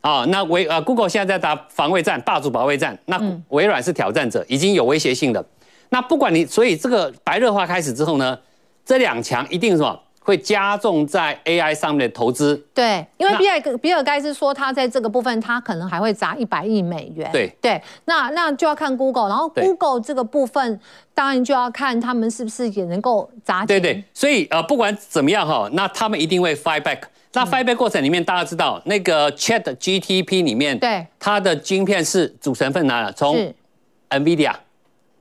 [0.00, 5.46] 啊，那微呃 Google 现在在打防卫战，霸主保卫战，那微软是挑战者，已经有威胁性的。
[5.90, 8.36] 那不管你，所以这个白热化开始之后呢，
[8.84, 10.00] 这两强一定是什么？
[10.24, 17.54] 会加重在 AI 上面的投资，对，因为比尔比尔盖茨说他在这个部分，他可能还会砸一百亿美元，对。
[17.60, 20.80] 对，那那就要看 Google，然后 Google 这个部分
[21.12, 27.00] 当然就要看他们是不是也能够砸钱，对对，所以呃不管怎么样哈，那他们一定会 fight back，
[27.34, 33.12] 那 fight back 过程里面大家知道那个 Chat GTP 里面，对，它的晶片是主成分哪了？
[33.12, 33.52] 从
[34.08, 34.54] NVIDIA。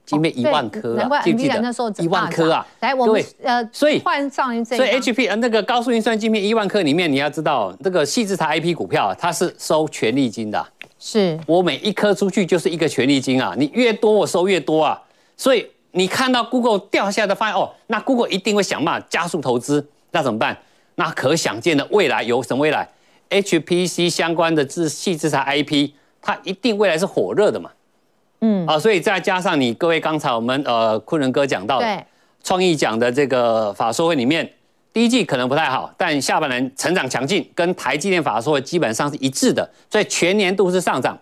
[0.06, 2.04] 晶片一万颗啊，记不记得？
[2.04, 2.66] 一万颗啊！
[2.82, 10.66] 来，我们呃，所以换上一这，所以 HP 呃那个高速运算晶片一万颗里面，你要知道，这个矽智财 IP 股票它是收权利金的，
[11.00, 15.02] 是我每一颗出去就是一个权利金啊，你越多我收越多啊，
[15.38, 20.58] 所以你看到 Google 掉下来的发现哦，那 Google 一定会想办法加速投资，那怎么办？
[20.96, 22.88] 那可想见的未来有什么未来
[23.30, 27.72] ？HPC 相关的智矽智财 IP，它一定未来是火热的嘛。
[28.46, 32.06] 嗯啊，所以再加上你各位刚才我们呃昆仑哥讲到的
[32.44, 34.48] 创意奖的这个法说会里面，
[34.92, 41.18] 第一季可能不太好，但下半年成长强劲，跟台积电法说会基本上是一致的，所以全年度是上涨。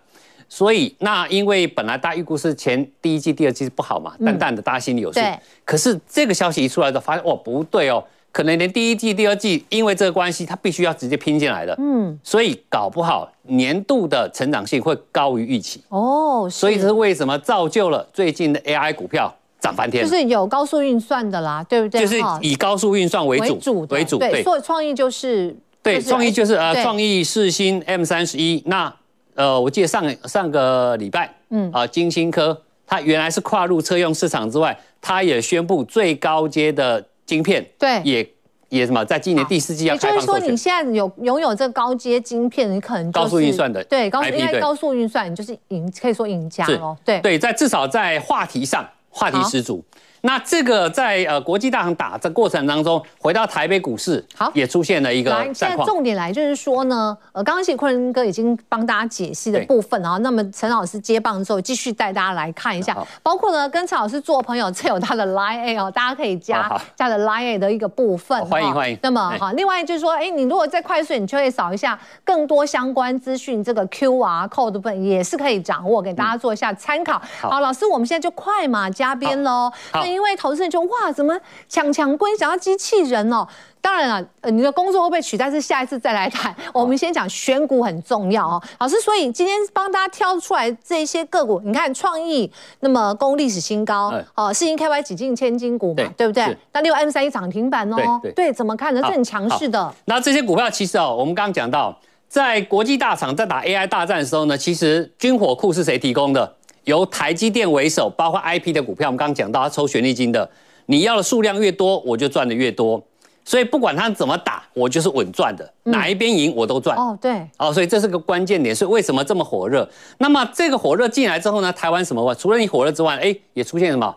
[0.48, 5.20] 所以那因为本来大家预估是前第一季、第二季是不好嘛，淡淡的，大家心里有数。
[5.20, 5.38] 对。
[5.64, 11.76] 可是这个消息一出来的发现，哦不对哦，可能连第一季、第二季，因为这个关系，它必须要直接拼进来的。
[11.78, 15.82] 嗯，所以搞不好年度的成长性会高于预期。
[15.90, 20.02] 哦，所以这是为什么造就了最近的 AI 股票涨翻天？
[20.02, 22.00] 就是有高速运算的啦，对不对？
[22.00, 24.18] 就是以高速运算为主为主为主。
[24.18, 28.62] 对，所以创意就是对，创意就是呃，创意世芯 M 三十一。
[28.64, 28.90] 那
[29.34, 37.04] 呃，我记得上上个礼拜，嗯啊，金星科它原来是跨入车用市场之外，它也宣布最高阶的。
[37.32, 38.28] 晶片对，也
[38.68, 40.10] 也什么，在今年第四季要开放。
[40.10, 46.96] 也就是说，你现在有拥有这个高阶晶片，你可能、就是、高速运算的对高应该高速运算，你就是赢，可以说赢家哦。
[47.04, 49.84] 对对，在至少在话题上，话题十足。
[50.24, 55.44] 那这个在呃国际大行打的过程当中，回到台北股市，好，也出现了一个来。
[55.52, 68.40] 现在重点来就是说呢，呃，刚刚其实昆仑哥已经帮大家解析的部分啊，那么陈老师接棒之后，继续带大家来看一下，包括呢跟陈老师做朋友，这有他的 Line 哦，大家可以加加的 Line 的一个部分。
[68.46, 68.96] 欢迎欢迎。
[69.02, 77.20] 那么好，另外就是说，哎，你如果再快速，你就会扫一下更多相关资讯，这个 QR code 的部分也是可以掌握，给大家做一下参考。
[77.40, 79.68] 好，老师，我们现在就快马加鞭喽。
[79.92, 80.82] 那因为投资人就。
[80.82, 81.34] 哇，怎么
[81.68, 83.46] 抢抢归想要机器人哦？
[83.80, 86.54] 当然了，呃，你的工作会被取代，是下一次再来谈。
[86.72, 89.00] 我们先讲选股很重要哦，老师。
[89.00, 96.56] 所以今天帮大家挑出来这些个股，你看创意那么攻历史新高，哦，世芯 KY 几进千金股嘛，对不对？
[96.72, 99.00] 那六 M 三一涨停板哦，对，怎么看呢？
[99.04, 99.92] 是很强势的。
[100.04, 101.96] 那这些股票其实哦，我们刚刚讲到，
[102.28, 106.56] 在国际大厂在打 AI 大战的时候呢，其实军火库是谁提供的？
[106.84, 110.48] 由台积电为首，包括 IP 的股票，我们刚刚讲到，他抽权利金的。
[110.86, 113.02] 你要的数量越多，我就赚的越多，
[113.44, 116.98] 所以不管他怎么打，我就是稳赚的，嗯、哪一边赢我都赚。
[116.98, 119.88] 哦，对，哦，所以这是个关键点，是为什么这么火热？
[120.18, 122.34] 那么这个火热进来之后呢，台湾什么？
[122.34, 124.14] 除了你火热之外，哎，也出现什么？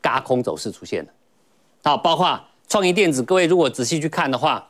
[0.00, 1.10] 嘎空走势出现了。
[1.84, 4.66] 好，包括创意电子，各位如果仔细去看的话，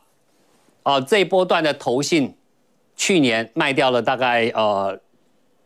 [0.83, 2.35] 哦，这一波段的投信
[2.97, 4.99] 去年卖掉了大概呃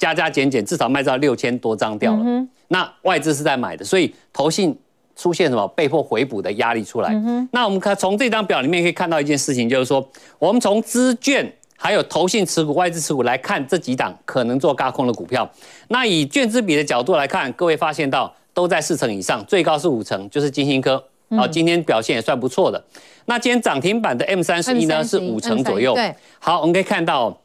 [0.02, 2.22] 加加减减，至少卖到六千多张掉了。
[2.24, 4.76] 嗯、那外资是在买的，所以投信。
[5.14, 7.10] 出现什么被迫回补的压力出来？
[7.12, 10.04] 嗯、那我们看从这张表里面可以看到一件事情，就是说
[10.38, 15.48] 我们从资券还有投信持股、外资持股来看这几档可能做轧空的股票。
[15.88, 20.96] 那以券资比的角度来看，各位发现到都在四成以上，最高是五成，就是金星科。
[21.36, 22.82] 好、嗯，今天表现也算不错的。
[23.26, 25.92] 那今天涨停板的 M 三十一呢是五成左右。
[25.94, 27.38] 对，好，我们可以看到，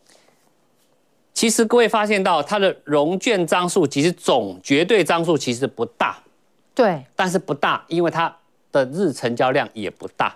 [1.38, 6.18] 其实各位发现到它的融券张数其实总绝对张数其实不大。
[6.74, 8.36] 对，但是不大，因为它
[8.72, 10.36] 的日成交量也不大，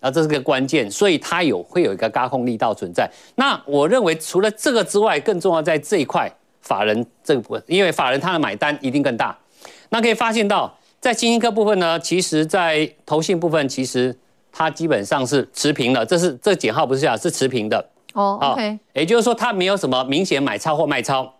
[0.00, 3.08] 啊，这是个关键，所以它有会有一个高控力道存在。
[3.36, 6.28] 那我认为除了这个之外，更重要在这一块
[6.60, 9.38] 法人这个部分，因为法人他的买单一定更大。
[9.90, 14.18] 那可以发现到，在新兴科部分呢，其实在投信部分，其实
[14.50, 17.88] 它基本上是持平的，这是这减号不是这样，是持平的。
[18.14, 21.34] 哦，OK，也就是说它没有什么明显买超或卖超，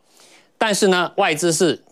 [0.58, 1.82] 但是呢，外资是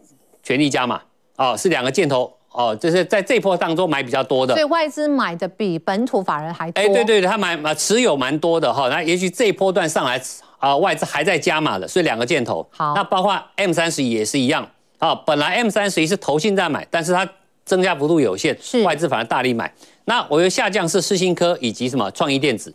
[0.42, 1.00] 全力加码，
[1.36, 2.32] 哦，是两个箭头。
[2.50, 6.80] 哦，就是在这波当中买比较多的，所以外资买的比本土法人还多。
[6.80, 8.88] 哎，对对对，他买啊持有蛮多的哈。
[8.88, 10.20] 那也许这一波段上来
[10.58, 12.66] 啊，外资还在加码的，所以两个箭头。
[12.70, 15.14] 好，那包括 M 三十一也是一样啊。
[15.14, 17.28] 本来 M 三十一是投信在买，但是它
[17.64, 19.72] 增加幅度有限，是外资反而大力买。
[20.06, 22.74] 那我又下降是世新科以及什么创意电子。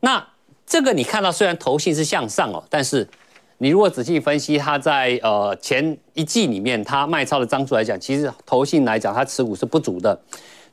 [0.00, 0.22] 那
[0.66, 3.08] 这个你看到虽然头信是向上哦，但是。
[3.58, 10.20] 你如果仔细分析，它在呃前一季里面，它卖超的张数来讲，其实头信来讲，它持股是不足的。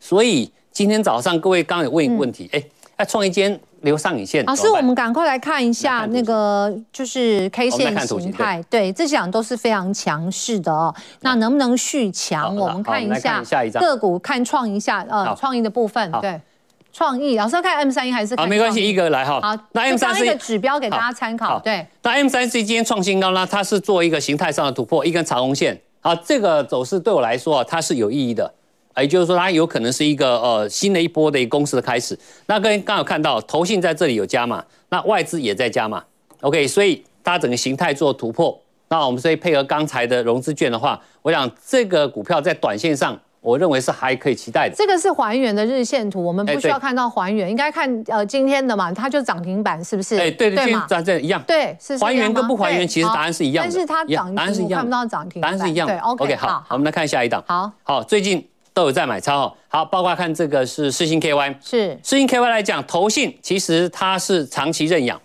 [0.02, 2.64] 所以今天早上各位刚刚有问一个问题，哎、嗯，
[2.98, 4.44] 那创意间留上影线。
[4.44, 10.94] 老师，我们赶快来看一下那个就是 K 线形态，对，这几档都是非常强势的哦。
[11.22, 12.54] 那能不能续强？
[12.54, 13.42] 我们看一下
[13.80, 16.38] 个股，看创一下呃创意的部分，对。
[16.94, 18.46] 创意，老师要看 M 三一还是看？
[18.46, 19.42] 好，没关系，一个来哈。
[19.42, 21.60] 好，那 M 三一个指标给大家参考。
[21.60, 25.82] 对，那 M 三十一今天创新高呢，它是做一个形态上的突破，一根长红线。
[26.02, 28.54] 好，这个走势对我来说啊，它是有意义的，
[28.96, 32.18] 也就是说它有可能是一个呃新的一波的一个公司的开始。
[32.46, 36.04] 那跟刚刚有看到，投信在这里有加码，那外资也在加码。
[36.42, 38.56] OK，所以它整个形态做突破。
[38.90, 43.20] 那我们所以配合刚才的融资券的话，我想这个股票在短线上。
[43.44, 44.76] 我认为是还可以期待的。
[44.76, 50.16] 这个是还原的日线图，我们不需要看到还原，应该看呃今天的嘛，它就涨停板是不是？
[50.16, 51.44] 哎，对对，今天在这一样。
[51.46, 53.70] 对，是还原跟不还原，其实答案是一样的。
[53.70, 55.86] 但是它涨，答案是一样，看不到涨停，答案是一样。
[55.86, 57.44] 对，OK，好，我们来看下一档。
[57.46, 59.54] 好，好，最近都有在买超。
[59.68, 65.20] 好，包括看这个是世星 KY，是世星 KY 来讲，投信其实它是长期认养，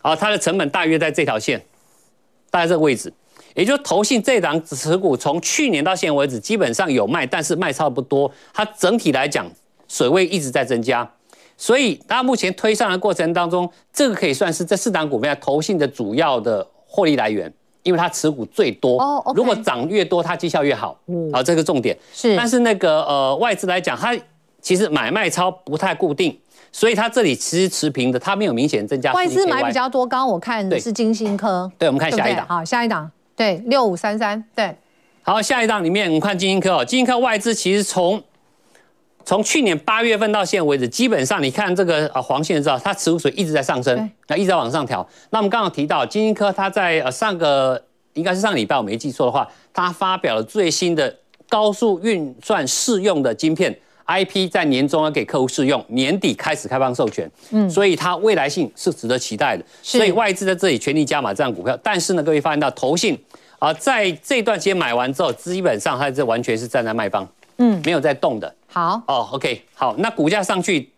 [0.00, 1.62] 好，它的成本大约在这条线，
[2.50, 3.12] 大概这个位置。
[3.56, 8.30] 也就是投信这档持股从去年到现在为止，基本上有卖，但是卖超不多。
[8.52, 9.50] 它整体来讲，
[9.88, 11.10] 水位一直在增加。
[11.56, 17.50] 所以它目前推上的过程当中，这个可以算是这四档股票投信的主要的获利来源，
[17.82, 19.00] 因为它持股最多。
[19.00, 19.38] 哦，oh, okay.
[19.38, 21.00] 如果涨越多，它绩效越好。
[21.06, 22.36] 嗯，好，这个重点是。
[22.36, 24.14] 但是那个呃外资来讲，它
[24.60, 26.38] 其实买卖超不太固定，
[26.70, 29.14] 所以它这里其实持平的，它没有明显增加。
[29.14, 31.72] 外资买比较多，刚刚我看的是金星科。
[31.78, 32.46] 对，我们看下一档。
[32.46, 34.74] 好，下一档，对，六五三三，对。
[35.22, 38.22] 好，下一档里面我们看晶英科哦，晶英科外资其实从
[39.24, 45.06] 从去年八月份到现在为止，基本上你看这个呃黄线知道它持股水一直在上升，那一直在往上调。
[45.30, 47.84] 那我们刚刚提到晶英科，它在呃上个
[48.14, 51.12] 应该是上个礼拜我没记错的话，它发表了最新的
[51.48, 53.76] 高速运算适用的晶片
[54.06, 57.30] IP，在年终要给客户试用，年底开始开放授权。
[57.50, 59.64] 嗯，所以它未来性是值得期待的。
[59.82, 63.18] 所以外资在这里全力加码这样股票，但是呢，各位发现到投信
[63.58, 67.28] 啊，在这段时间买完之后，基本上它这完全是站在卖方。
[67.58, 68.54] 嗯，没有在动的。
[68.68, 70.90] 好哦，OK，好，那股价上去，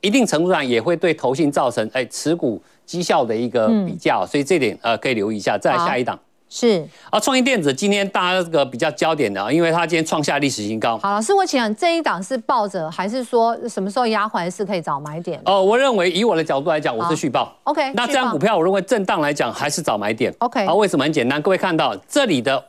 [0.00, 5.58] 一定程度上也会对投信造成哎持股绩效的一个比较，嗯、所以这点呃可以留意一下。
[5.58, 6.18] 再来下一档
[6.50, 10.98] 是啊，创意电子今天大家这个比较焦点的，因为它今天创下历史新高。
[10.98, 15.40] 好，老师，我请问这一档是抱着，还是说什么时候压回来是可以找买点？
[15.46, 17.56] 哦，我认为以我的角度来讲，我是续报。
[17.64, 20.34] OK，那这张股票我认为震荡来讲还是找买点。
[20.40, 21.40] OK，好，为什么很简单？
[21.40, 22.62] 各位看到这里的。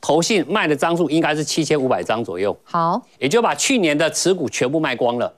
[0.00, 5.32] 投信卖的张数应该是七千五百张左右，好，也就把去年的持股全部卖光了。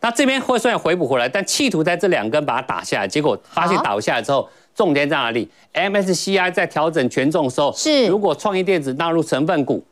[0.00, 9.82] 那这边会虽然回补回来，但企图在这两根把它打下来，结果发现打下来之后，重点在哪里？MSCI 在调整权重的时候，是如果创意电子纳入成分股。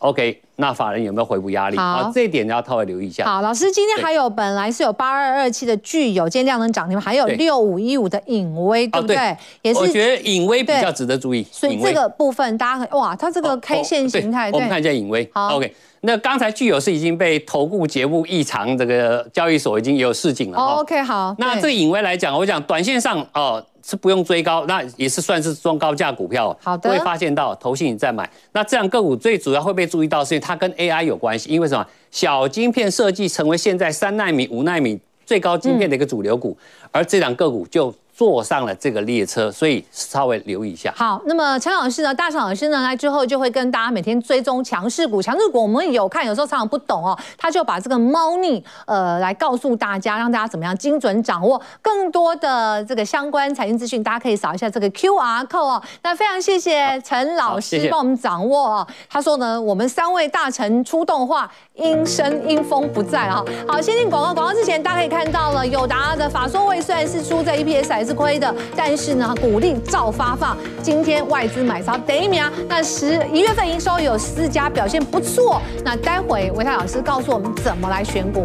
[0.00, 1.76] OK，那法人有没有回补压力？
[1.78, 3.24] 好，啊，这一点你要特别留意一下。
[3.24, 9.16] 好，老师，今天还有本来是有八二二七的具有，今天量能涨停，还有六五一五的隐威，对不对？
[9.16, 11.46] 对也是，我觉得隐威比较值得注意。
[11.50, 15.26] 所以这个部分大家很哇，它这个 K 线形态，我们看一下隐威。
[15.32, 20.58] 好，OK，那刚才具有是已经被投顾节目异常，这个交易所已经有示警了。
[20.58, 21.34] OK，好。
[21.38, 23.64] 那这隐威来讲，我讲短线上哦。
[23.84, 26.56] 是不用追高，那也是算是中高价股票。
[26.62, 28.28] 好的，会发现到投信在买。
[28.52, 31.50] 那这样个股最主要会被注意到，是因为它跟 AI 有关系。
[31.50, 31.86] 因为什么？
[32.10, 37.94] 小晶片设计成为现在三纳米、五纳米最高晶片的一个主流股，嗯、而这两个股就。
[38.14, 40.92] 坐上了这个列车，所以稍微留意一下。
[40.94, 42.14] 好，那么陈老师呢？
[42.14, 42.82] 大陈老师呢？
[42.82, 45.22] 来之后就会跟大家每天追踪强势股。
[45.22, 54.02] 强势股我们有看，有时候常常不懂哦，他就把这个猫腻呃来告诉大家，让大家怎么样精准掌握更多的这个相关财经资讯。
[54.02, 55.82] 大家可以扫一下这个 QR code 哦。
[56.02, 58.86] 那非常谢谢陈老师帮我们掌握哦。
[59.08, 63.42] 他说呢，我们三位大臣出动话，阴声阴风不在啊。
[63.66, 68.01] 好，先进广告，广告之前大家可以看到了，友达的法说会虽然是出在 EPS。
[68.02, 70.56] 还是亏的，但是呢，鼓励照发放。
[70.82, 75.62] 今天外资买超等一秒，那十一月份营收有四家表现不错。
[75.84, 78.44] 那待会维泰老师告诉我们怎么来选股。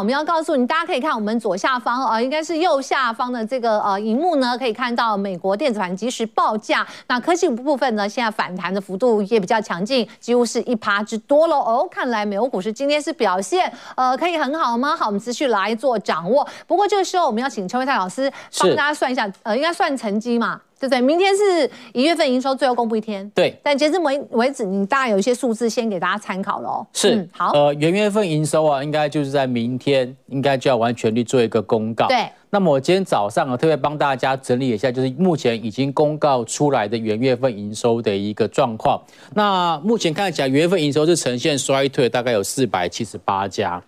[0.00, 6.86] 我们要告诉你，大家可以看我们左下方，呃，应该是右下方的这个呃荧幕呢，可以看到美国电子盘即时报价。
[7.06, 11.58] 那科技部分呢，现在反弹的幅度也比较强劲，几乎是一趴之多喽。
[11.58, 14.96] 哦，看来美国股市今天是表现呃可以很好吗？
[14.96, 16.48] 好，我们持续来做掌握。
[16.66, 20.58] 不过这个时候我们要请陈唯泰老师帮大家算一下，呃，应该算成绩嘛。
[20.80, 21.00] 对不对？
[21.02, 23.30] 明天是一月份营收最后公布一天。
[23.34, 26.86] 对，但截至为为止，你大概有一些数字先给大家参考喽。
[26.94, 27.50] 是，嗯、好。
[27.52, 32.08] 呃，元月份营收啊，应该就是在明天，应该就要完全力做一个公告。
[32.08, 32.26] 对。
[32.52, 39.00] 那么我今天早上啊，特别帮大家整理一下，就是目前已经公告出来的元月份营收的一个状况。
[39.34, 43.80] 那目前看起来，元月份营收是呈现衰退，大概有四百七十八家。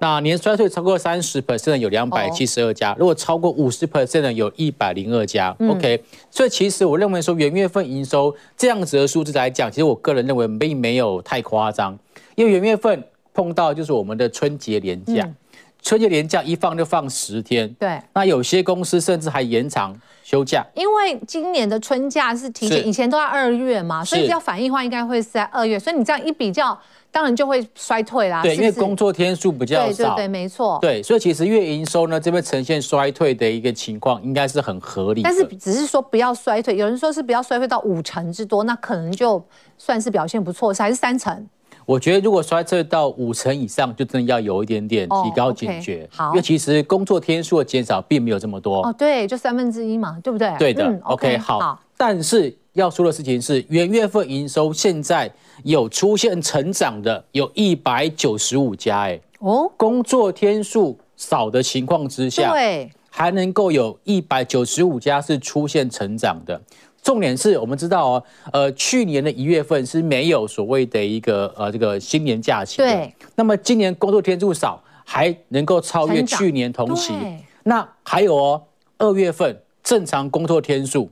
[0.00, 5.54] 那年衰退超过三十 percent 的有两百七十二家，如果超过五十 percent 的有一百零二家。
[5.58, 11.98] 嗯、OK，所以其实我认为说元月份营收这样子的数字来讲，其实我个人认为并没有太夸张，
[12.34, 15.34] 因为元月份碰到就是我们的春节连假，嗯、
[15.82, 17.68] 春节连假一放就放十天。
[17.78, 26.76] 对，那有些公司甚至还延长休假，因为今年的春假是提前，以前都在二月嘛，所以要反映的话应该会是在二月，所以你这样一比较。
[27.08, 35.22] 当然就会衰退啦，对，是是因为工作天数比较少，对对对，没错，对，所以其实月营收呢这边呈现衰退的一个情况，应该是很合理。
[35.22, 39.42] 但是只是说不要衰退，有人说是不要衰退到五成之多，那可能就
[39.78, 41.48] 算是表现不错，是还是三成？
[41.86, 46.06] 我觉得如果衰退到五成以上，就真的要有一点点提高警觉。
[46.12, 48.82] 好，因为其实工作天数的减少并没有这么多。
[48.82, 50.52] 哦，对，就三分之一嘛，对不对？
[50.58, 51.00] 对的。
[51.04, 51.80] OK，好。
[51.96, 55.32] 但是要说的事情是，元月份营收现在
[55.62, 59.02] 有出现成长的，有一百九十五家。
[59.02, 66.60] 哎，哦，工作天数少的情况之下，对，还能够有一百九十五家是出现成长的。
[67.06, 72.84] 重点是我们知道哦，呃，去年的一月份是没有所谓的一个呃这个新年假期的。
[72.84, 73.14] 对。
[73.36, 77.14] 那么今年工作天数少，还能够超越去年同期。
[77.62, 78.62] 那还有哦，
[78.98, 81.08] 二月份正常工作天数，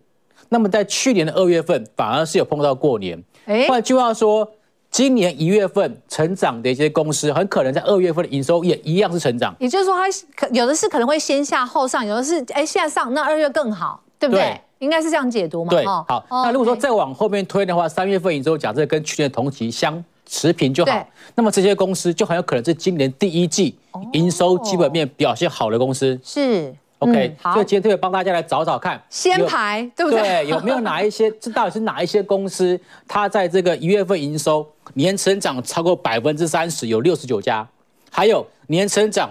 [0.48, 3.22] 那么在去年的二月份反而是有碰到过年。
[3.44, 3.68] 哎。
[3.68, 4.50] 换句话说，
[4.90, 9.54] 今年一月份成长的一些公司，很可能在二月份的营收也一样是成长。
[9.60, 14.60] 也就是说，它可有的是可能会先下后上，有的是哎现在上，那二月更好，对不对？
[14.78, 15.70] 对应该是这样解读嘛？
[15.70, 16.24] 对，好。
[16.30, 21.08] 那如果说再往后面推的话，三月份营收假设跟去年同期相持平就好。
[21.34, 23.76] 那么这些公司就很有可能是今年第一季
[24.12, 26.18] 营收基本面表现好的公司。
[26.22, 27.36] 是，OK。
[27.42, 30.20] 所以今天特别帮大家来找找看，先排对不对？
[30.20, 31.30] 对，有没有哪一些？
[31.40, 32.78] 这到底是哪一些公司？
[33.08, 37.66] 它在这个一月份营收年成长超过百分之三十，有六十九家，
[38.10, 39.30] 还有年成长。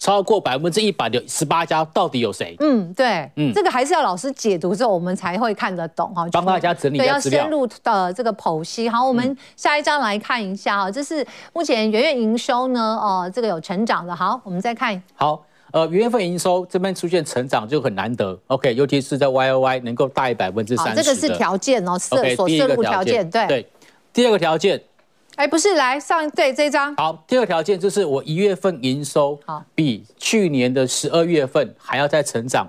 [0.00, 2.56] 超过百分之一百的十八家到底有谁？
[2.60, 6.26] 嗯，对，嗯，这个还是要老师解读之后，我们才会看得懂哈。
[6.32, 7.38] 帮大家整理一下资料。
[7.38, 8.88] 对，要深入的这个剖析。
[8.88, 14.16] 好，我们下一张来看一下哈，这是目前元月营收呢，哦，这个有成长的。
[14.16, 15.00] 好，我们再看。
[15.14, 18.36] 好，呃，元月份营收这边出现成长就很难得。
[18.46, 21.02] OK，尤其是在 Y O Y 能够大于百分之三十。
[21.02, 23.28] 这个是条件哦，设所设入条件。
[23.28, 23.66] 对对，
[24.14, 24.82] 第二个条件。
[25.40, 26.94] 哎，不是，来上对这张。
[26.96, 32.68] 好，第二个条件就是我一月份营收好比去年的十二月份还要再成长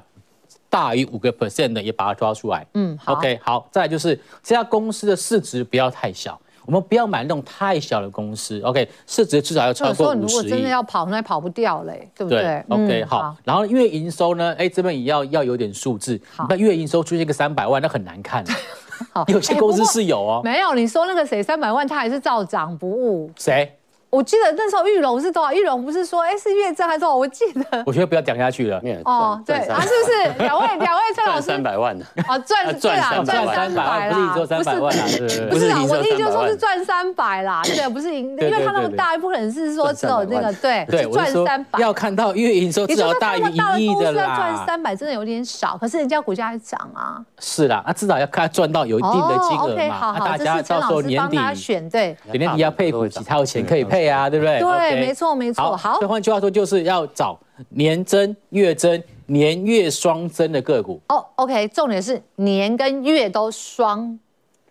[0.69, 2.65] 大于五个 percent 的，也把它抓出来。
[2.75, 8.61] 嗯好，OK，好，再来就是这家公司的市值不要太小，我们不要买那种太小的公司。
[8.61, 10.21] OK，市值至少要超过五十亿。
[10.21, 13.37] 如果真的要跑，那跑不掉嘞，对不对，对？OK，、嗯、好，好。
[13.43, 14.55] 然后月营收呢？
[14.57, 16.17] 哎，这边也要要有点数字。
[16.47, 18.45] 那月营收出现个三百万，那很难看。
[19.13, 23.31] 好有些公司是有哦，没有你说那个谁三百万，他还是照涨不误。
[23.37, 23.77] 谁？
[24.11, 25.53] 我记得那时候玉龙是多少？
[25.53, 27.15] 玉龙不是说哎是月增还是多少？
[27.15, 27.83] 我记得。
[27.85, 28.81] 我觉得不要讲下去了。
[29.05, 30.43] 哦，对啊，是不是？
[30.43, 35.03] 两位 两位蔡老师三百万的啊赚赚啊赚三百啦，不是说三百万啦，
[35.49, 41.79] 不是啊，我的意思就是说是赚三百啦，对，不是赢，因为他那么大，不可能是说只有那个对对赚三百。
[41.79, 43.41] 要看到月营收至少大于
[43.77, 44.35] 一亿的啦。
[44.35, 47.23] 赚三百真的有点少，可是人家股价还涨啊。
[47.39, 50.17] 是啦，那至少要看赚到有一定的金额嘛。
[50.19, 54.59] 那大家到时候年底选对，年底要配股，其他有钱可以配啊，对不对？
[54.59, 54.91] 对。
[54.91, 55.75] 对，没错，没错。
[55.75, 57.39] 好，所以换句话说，就是要找
[57.69, 60.99] 年增、月增、年月双增的个股。
[61.09, 64.19] 哦，OK，重点是年跟月都双，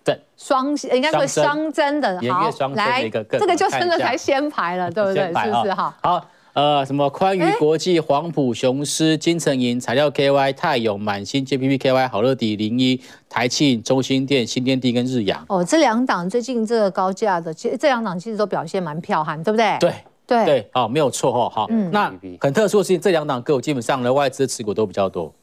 [0.05, 2.18] 增，双应该说双增的。
[2.20, 5.26] 年月双增的一个个股，这个就真的才先排了，对不对？
[5.26, 5.74] 是不是？
[5.74, 15.44] 哈，好，呃，什么宽裕国际、黄埔雄狮、金城银、材料 KY、泰永、满星、JPP KY、好乐迪、零一、台庆、中兴店、新天地跟日阳。
[15.48, 19.76] 哦，这两档最近这个高价的，其实这两档其实都表现蛮彪悍，对不对？
[19.80, 19.94] 对。
[20.30, 25.34] 对对，哦，没有错哈，好，嗯、那很特殊的是这两档个股基本上呢，外资持股都比较多。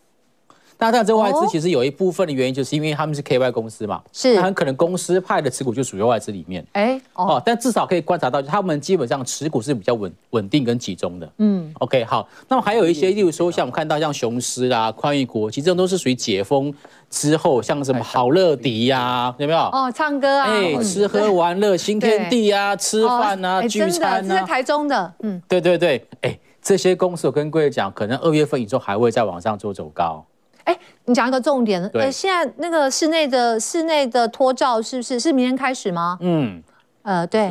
[0.79, 16.71] 那但这外资其实有一部分的原因，就是因为他们是 KY 公司嘛，是，那很可能公司派的持股就属于外资里面，哎，哦，但至少可以观察到，他们基本上持股是比较稳稳定跟集中的，嗯，OK，好，那么还有一些，例如说像我们看到像雄狮啦、宽裕国际，其实这种都是属于解封
[17.09, 19.59] 之后，像什么好乐迪呀，有没有？
[19.59, 30.23] 哦，唱歌啊，哎，吃喝玩乐，新天地啊，吃饭啊，聚餐啊，是台中的，嗯，对对对，哎，这些公司我跟各位讲，可能二月份以后还会再往上做走高。
[30.67, 36.17] 哎，你讲一个重点，呃，现在那个室内的室内的脱罩是不是是明天开始吗？
[36.19, 36.61] 嗯，
[37.03, 37.49] 呃，对，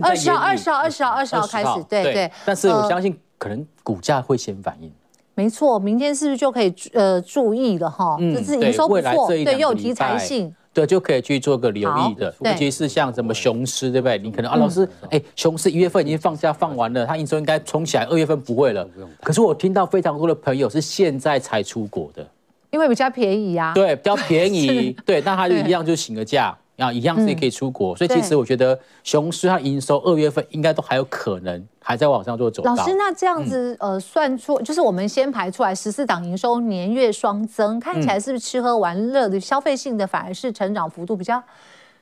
[0.00, 2.30] 二十号、二十号、二十号、二十号开始，对对。
[2.44, 4.90] 但是我相信可能股价会先反应。
[5.34, 8.16] 没错，明天是不是就可以呃注意了哈？
[8.20, 12.32] 嗯，这是营收不错，对，又有题材性，对，就可以去做个留意的。
[12.44, 14.18] 尤其是像什么雄狮，对不对？
[14.18, 18.86] 你可能啊，老师，哎，雄狮一月份已经放假放完了，它营收应该冲起来，二月份不会了。
[19.20, 22.24] 可是我听到非常多的朋友是现在才出国的。
[22.72, 24.66] 因为比较便宜呀、啊，对，比较便宜，
[24.96, 25.02] 是。
[25.04, 32.62] 对，那他就一样就请个假，然后一样是也可以出国，嗯、所以其实我觉得雄狮它营收二月份应该都还有可能还在往上做走。
[32.64, 41.42] 老师，那这样子、嗯、呃算出，就是我们先排出来十四档营收年月双增，看起来是不是吃喝玩乐的消费性的反而是成长幅度比较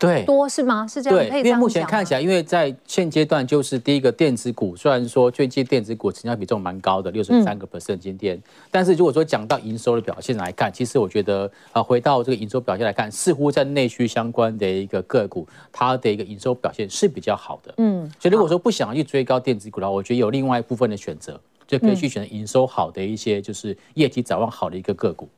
[0.01, 0.87] 对，多是吗？
[0.89, 17.75] 是这样，因为目前看起来，因为在现阶段就是第一个电子股，虽然说最近电子股成交比重蛮高的，六十三个 percent 今天，嗯、但是如果说讲到营收的表现来看，其实我觉得啊，回到这个营收表现来看，似乎在内需相关的一个个股，它的一个营收表现是比较好的。
[17.77, 25.27] 嗯，所以如果说不想要去追高电子股的话，我觉得有另外一部分的选择，就可以去选择营收好的一些，就是业绩展望好的一个个股。
[25.27, 25.37] 嗯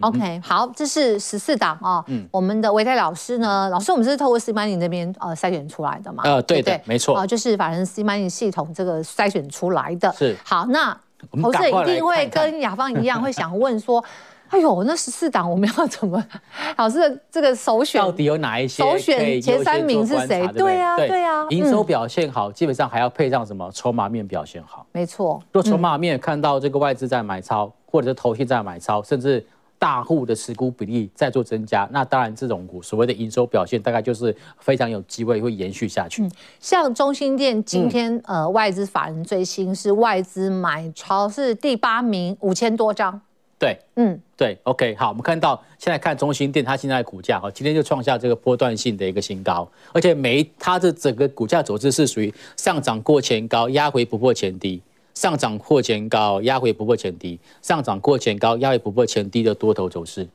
[0.00, 2.02] ，OK，好，这是十四档啊。
[2.08, 6.22] 嗯，我们的维泰老师呢，老师，我们是透过 C Money 那边呃筛选出来的嘛？
[6.24, 7.16] 呃，对的，没错。
[7.16, 10.12] 啊，就是法人 C Money 系统这个筛选出来的。
[10.12, 10.36] 是。
[10.44, 10.96] 好，那
[11.42, 14.02] 投资人一定会跟雅芳一样，会想问说，
[14.50, 16.22] 哎呦，那十四档我们要怎么？
[16.76, 18.82] 老师的这个首选到底有哪一些？
[18.82, 20.46] 首选前三名是谁？
[20.48, 21.46] 对呀，对呀。
[21.50, 23.70] 营收表现好，基本上还要配上什么？
[23.72, 24.84] 筹码面表现好。
[24.92, 25.40] 没错。
[25.52, 29.44] 若筹码面看到这个外资在买超，或者是投信在买超，甚至
[29.78, 36.22] 大户的持股比例在做增加，那当然这种股所谓的营收表现大概就是非常有机会会延续下去。
[36.22, 43.20] 嗯、像中兴电今天、嗯、呃外资法人最新是外资买超是第八名五千多张。
[43.60, 54.80] 对，嗯，对，OK，好，我们看到现在看中心店它现在的股价哈，今天就创下这个波段性的一个新高，而且每它的整个股价走势是属于上涨过前高，压回不破前低。
[55.12, 60.26] 上涨过前高，压回不破前低；上涨过前高，压回不破前低的多头走势。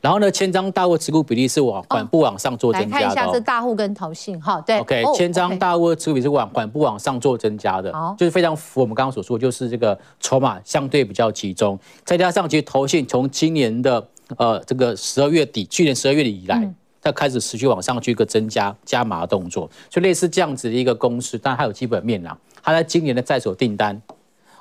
[0.00, 2.94] 然后呢，千张大户持股比例是往缓步往上做增加的。
[2.94, 4.78] 来看一下这大户跟投信哈，对。
[4.80, 14.06] OK，千张大户持股比例是往缓步往上做增加的，就是非常符合我们刚刚所说，就是这个筹码相对比较集中，再加上其实投信从今年的
[14.36, 16.68] 呃这个十二月底，去年十二月底以来，
[17.00, 22.36] 它开始持续往上去一个增加加码的动作，就类似这样子的一个公式，但它有基本面啦。
[22.62, 24.00] 它在今年的在手订单，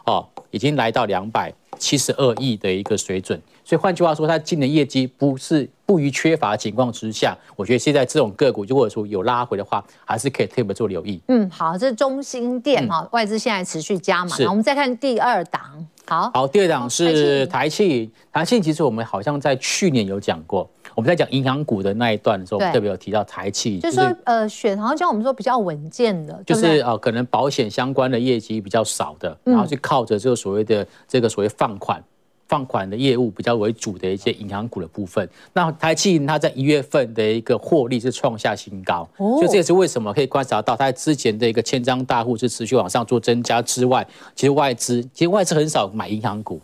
[0.05, 3.37] 哦，已经来到两百七十二亿的一个水准。
[3.65, 11.19] 所以换句话说，它今年业绩不是不予缺乏情况之下，我觉得现在这种个股，如果说有拉回的话，还是可以特别做留意。
[11.27, 14.33] 嗯，好，这是中心店哈，外资现在持续加码。
[14.37, 14.47] 是。
[14.47, 15.61] 我们再看第二档，
[16.05, 18.09] 好，好，第二档是台气。
[18.31, 20.69] 台气其实我们好像在去年有讲过。
[20.95, 32.01] 我们在讲银行股的那一段的时候，特别有提到台企，就是说，呃，选好像像我们说比较稳健的，就是呃，可能保险相关的业绩比较少的，然后去靠着这个所谓的这个所谓放款、
[32.47, 35.27] 放款的业务比较为主的一些银行股的部分。
[35.51, 46.61] 那台企它在一月份的一个获利是创下新高，所以这也是为什么可以观察到它之前的一个千张大户是持续往上做增加之外，其实外资其实外资很少买银行股。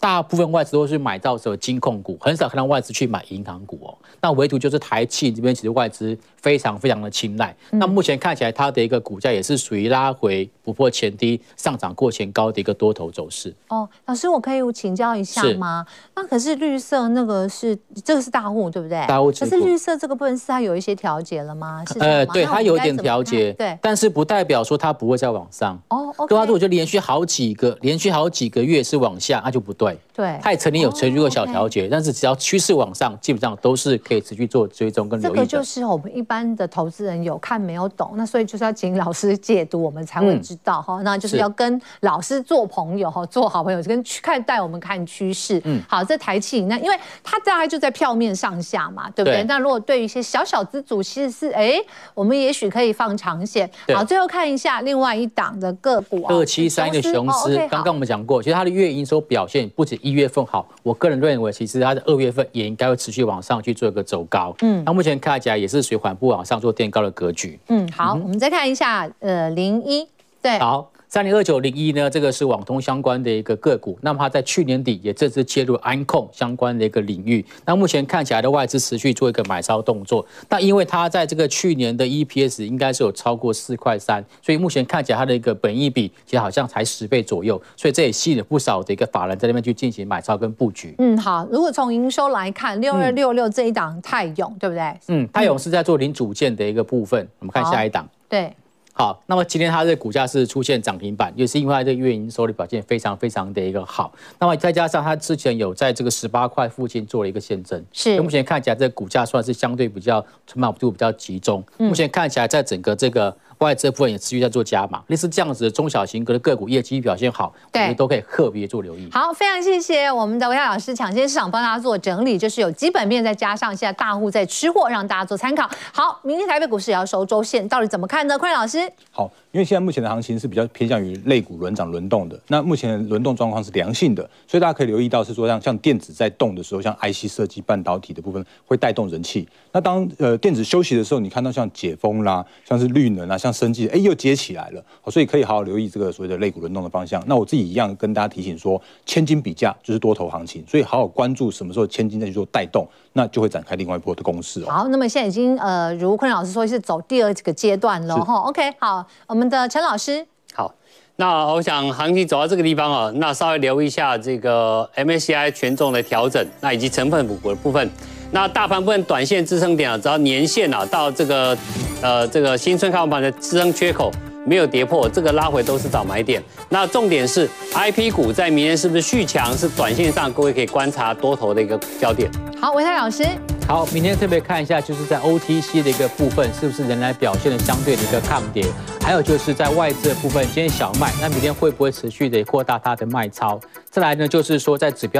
[0.00, 3.98] 大部分外资都是买到什么金控股，很少看到外资去买银行股哦。
[4.22, 7.54] 那唯独就是台企这边，其实外资非常非常的青睐。
[7.70, 13.54] 嗯、那目前看起来，它的一个股价也是属于拉回不破前低，上涨过前高的一个多头走势。
[13.68, 15.86] 哦，老师，我可以请教一下吗？
[16.14, 19.04] 那可是绿色那个是这个是大户对不对？
[19.06, 19.30] 大户。
[19.32, 21.84] 可是绿色这个部分是它有一些调节了吗？
[21.86, 22.06] 是吗？
[22.06, 25.80] 呃，对，它有一点调节，对，但是不代表说它不会再往上。
[25.88, 26.36] 哦，OK。
[26.40, 29.98] 如果就连续好几个连续好几个月是往下，那就不对。
[30.20, 35.36] 对，它也曾经有持续过小调节，但是只要趋势往上，基本上都是可以持续做追踪跟留意的。
[35.36, 41.00] 这个就是我们一般的投资人有看没有懂，那所以就是要请老师解读，我们才会知道哈。
[41.02, 45.58] 那就是要跟老师做朋友哈，做好朋友，跟看带我们看趋势。
[45.64, 49.42] 嗯，好，这台气那因为它大概就在票面上下嘛，对不对？
[49.44, 51.74] 那如果对于一些小小资主，其实是哎，
[52.12, 53.70] 我们也许可以放长线。
[53.94, 64.54] 好，最后看一下另外一档的个股，二七三一的雄狮，刚刚我们讲过，其实它的月营收表现不止一月份好，我个人认为，其实它的二月份也应该会持续往上去做一个走高。
[64.62, 67.58] 嗯，那目前看起来也是属于缓步往上做垫高的格局。
[67.68, 70.06] 嗯，好，嗯、我们再看一下，呃，零一，
[70.40, 70.90] 对，好。
[71.12, 77.44] 三零二九零一呢，这个是网通相关的一个个股，那么它在去年底也正式切入安控相关的一个领域。
[77.64, 90.94] 那目前看起来的外资持续做一个买超动作，那因为它在这个去年的 EPS 应该是有超过四块三，所以目前看起来它的一个本益比其实好像才十倍左右，所以这也吸引了不少的一个法人在那边去进行买超跟布局。
[90.98, 94.96] 嗯，好，如果从营收来看，六二六六这一档泰永对不对？
[95.08, 98.08] 嗯，泰永是在做零组件的一个部分，我们看下一档。
[98.28, 98.54] 对。
[99.00, 104.12] 好，那么今天它的股价是出现涨停板，也是因为它这个月营收的表现非常非常的一个好。
[104.38, 108.20] 那么再加上它之前有在这个十八块附近做了一个现增，是。
[108.20, 111.64] 目前看起来这个股价算是相对比较筹码度比较集中。
[111.78, 113.34] 目前看起来在整个这个。
[113.60, 119.06] 外资部分也持续在做加码，类似这样子的中小型格的个股业绩表现好，我们都可以特别做留意。
[119.12, 125.68] 好，非常谢谢我们的吴亚老师抢先市场帮大家做整理，就是有基本面再加上现在大户在吃货，让大家做参考。
[125.92, 128.38] 好，明天台北股市也要收周线，到底怎么看呢？
[128.38, 139.48] 坤老师，好，因为现在目前的行情是比较偏向于类股轮涨轮动的，那目前的轮动状况是良性的，所以大家可以留意到是说像像电子在动的时候，像 IC 设计、半导体的部分会带动人气。
[139.72, 147.20] 那当呃电子休息的时候，你看到像解封啦，像是绿能啊，像生技，哎又接起来了，所以可以好好留意这个所谓的类股轮动的方向。
[147.26, 154.66] 那我自己一样跟大家提醒说，千金比价就是多头行情，所以好好关注什么时候千金再去做带动，那就会展开另外一波的攻势哦。
[154.68, 158.34] 好，那么现在已经呃如坤老师说是走第二个阶段了哈。
[158.42, 160.26] OK，好，我们的陈老师。
[160.54, 160.72] 好，
[161.16, 167.90] 那我想行情走到这个地方啊，那稍微留意一下这个 MSCI 权重的调整，那以及成分股的部分。
[168.32, 171.56] 那大盘部分短线支撑点啊，只要年线啊到这个
[172.00, 174.10] 呃这个新春开红盘的支撑缺口
[174.50, 176.42] 没有跌破，这个拉回都是找买点。
[176.68, 179.56] 那重点是 IP 股在明天是不是续强？
[179.56, 182.28] 是短线上各位可以观察多头的一个焦点。
[182.60, 183.24] 好，维泰老师。
[183.68, 188.66] 好，明天特别看一下，就是在 OTC 的一个部分，是不是仍然表现的相对的一个抗跌？
[189.00, 193.60] 还有就是在外资的部分，今天小卖，那明天会不会持续的扩大它的卖超？
[193.88, 195.18] 再来呢，就是说在指标。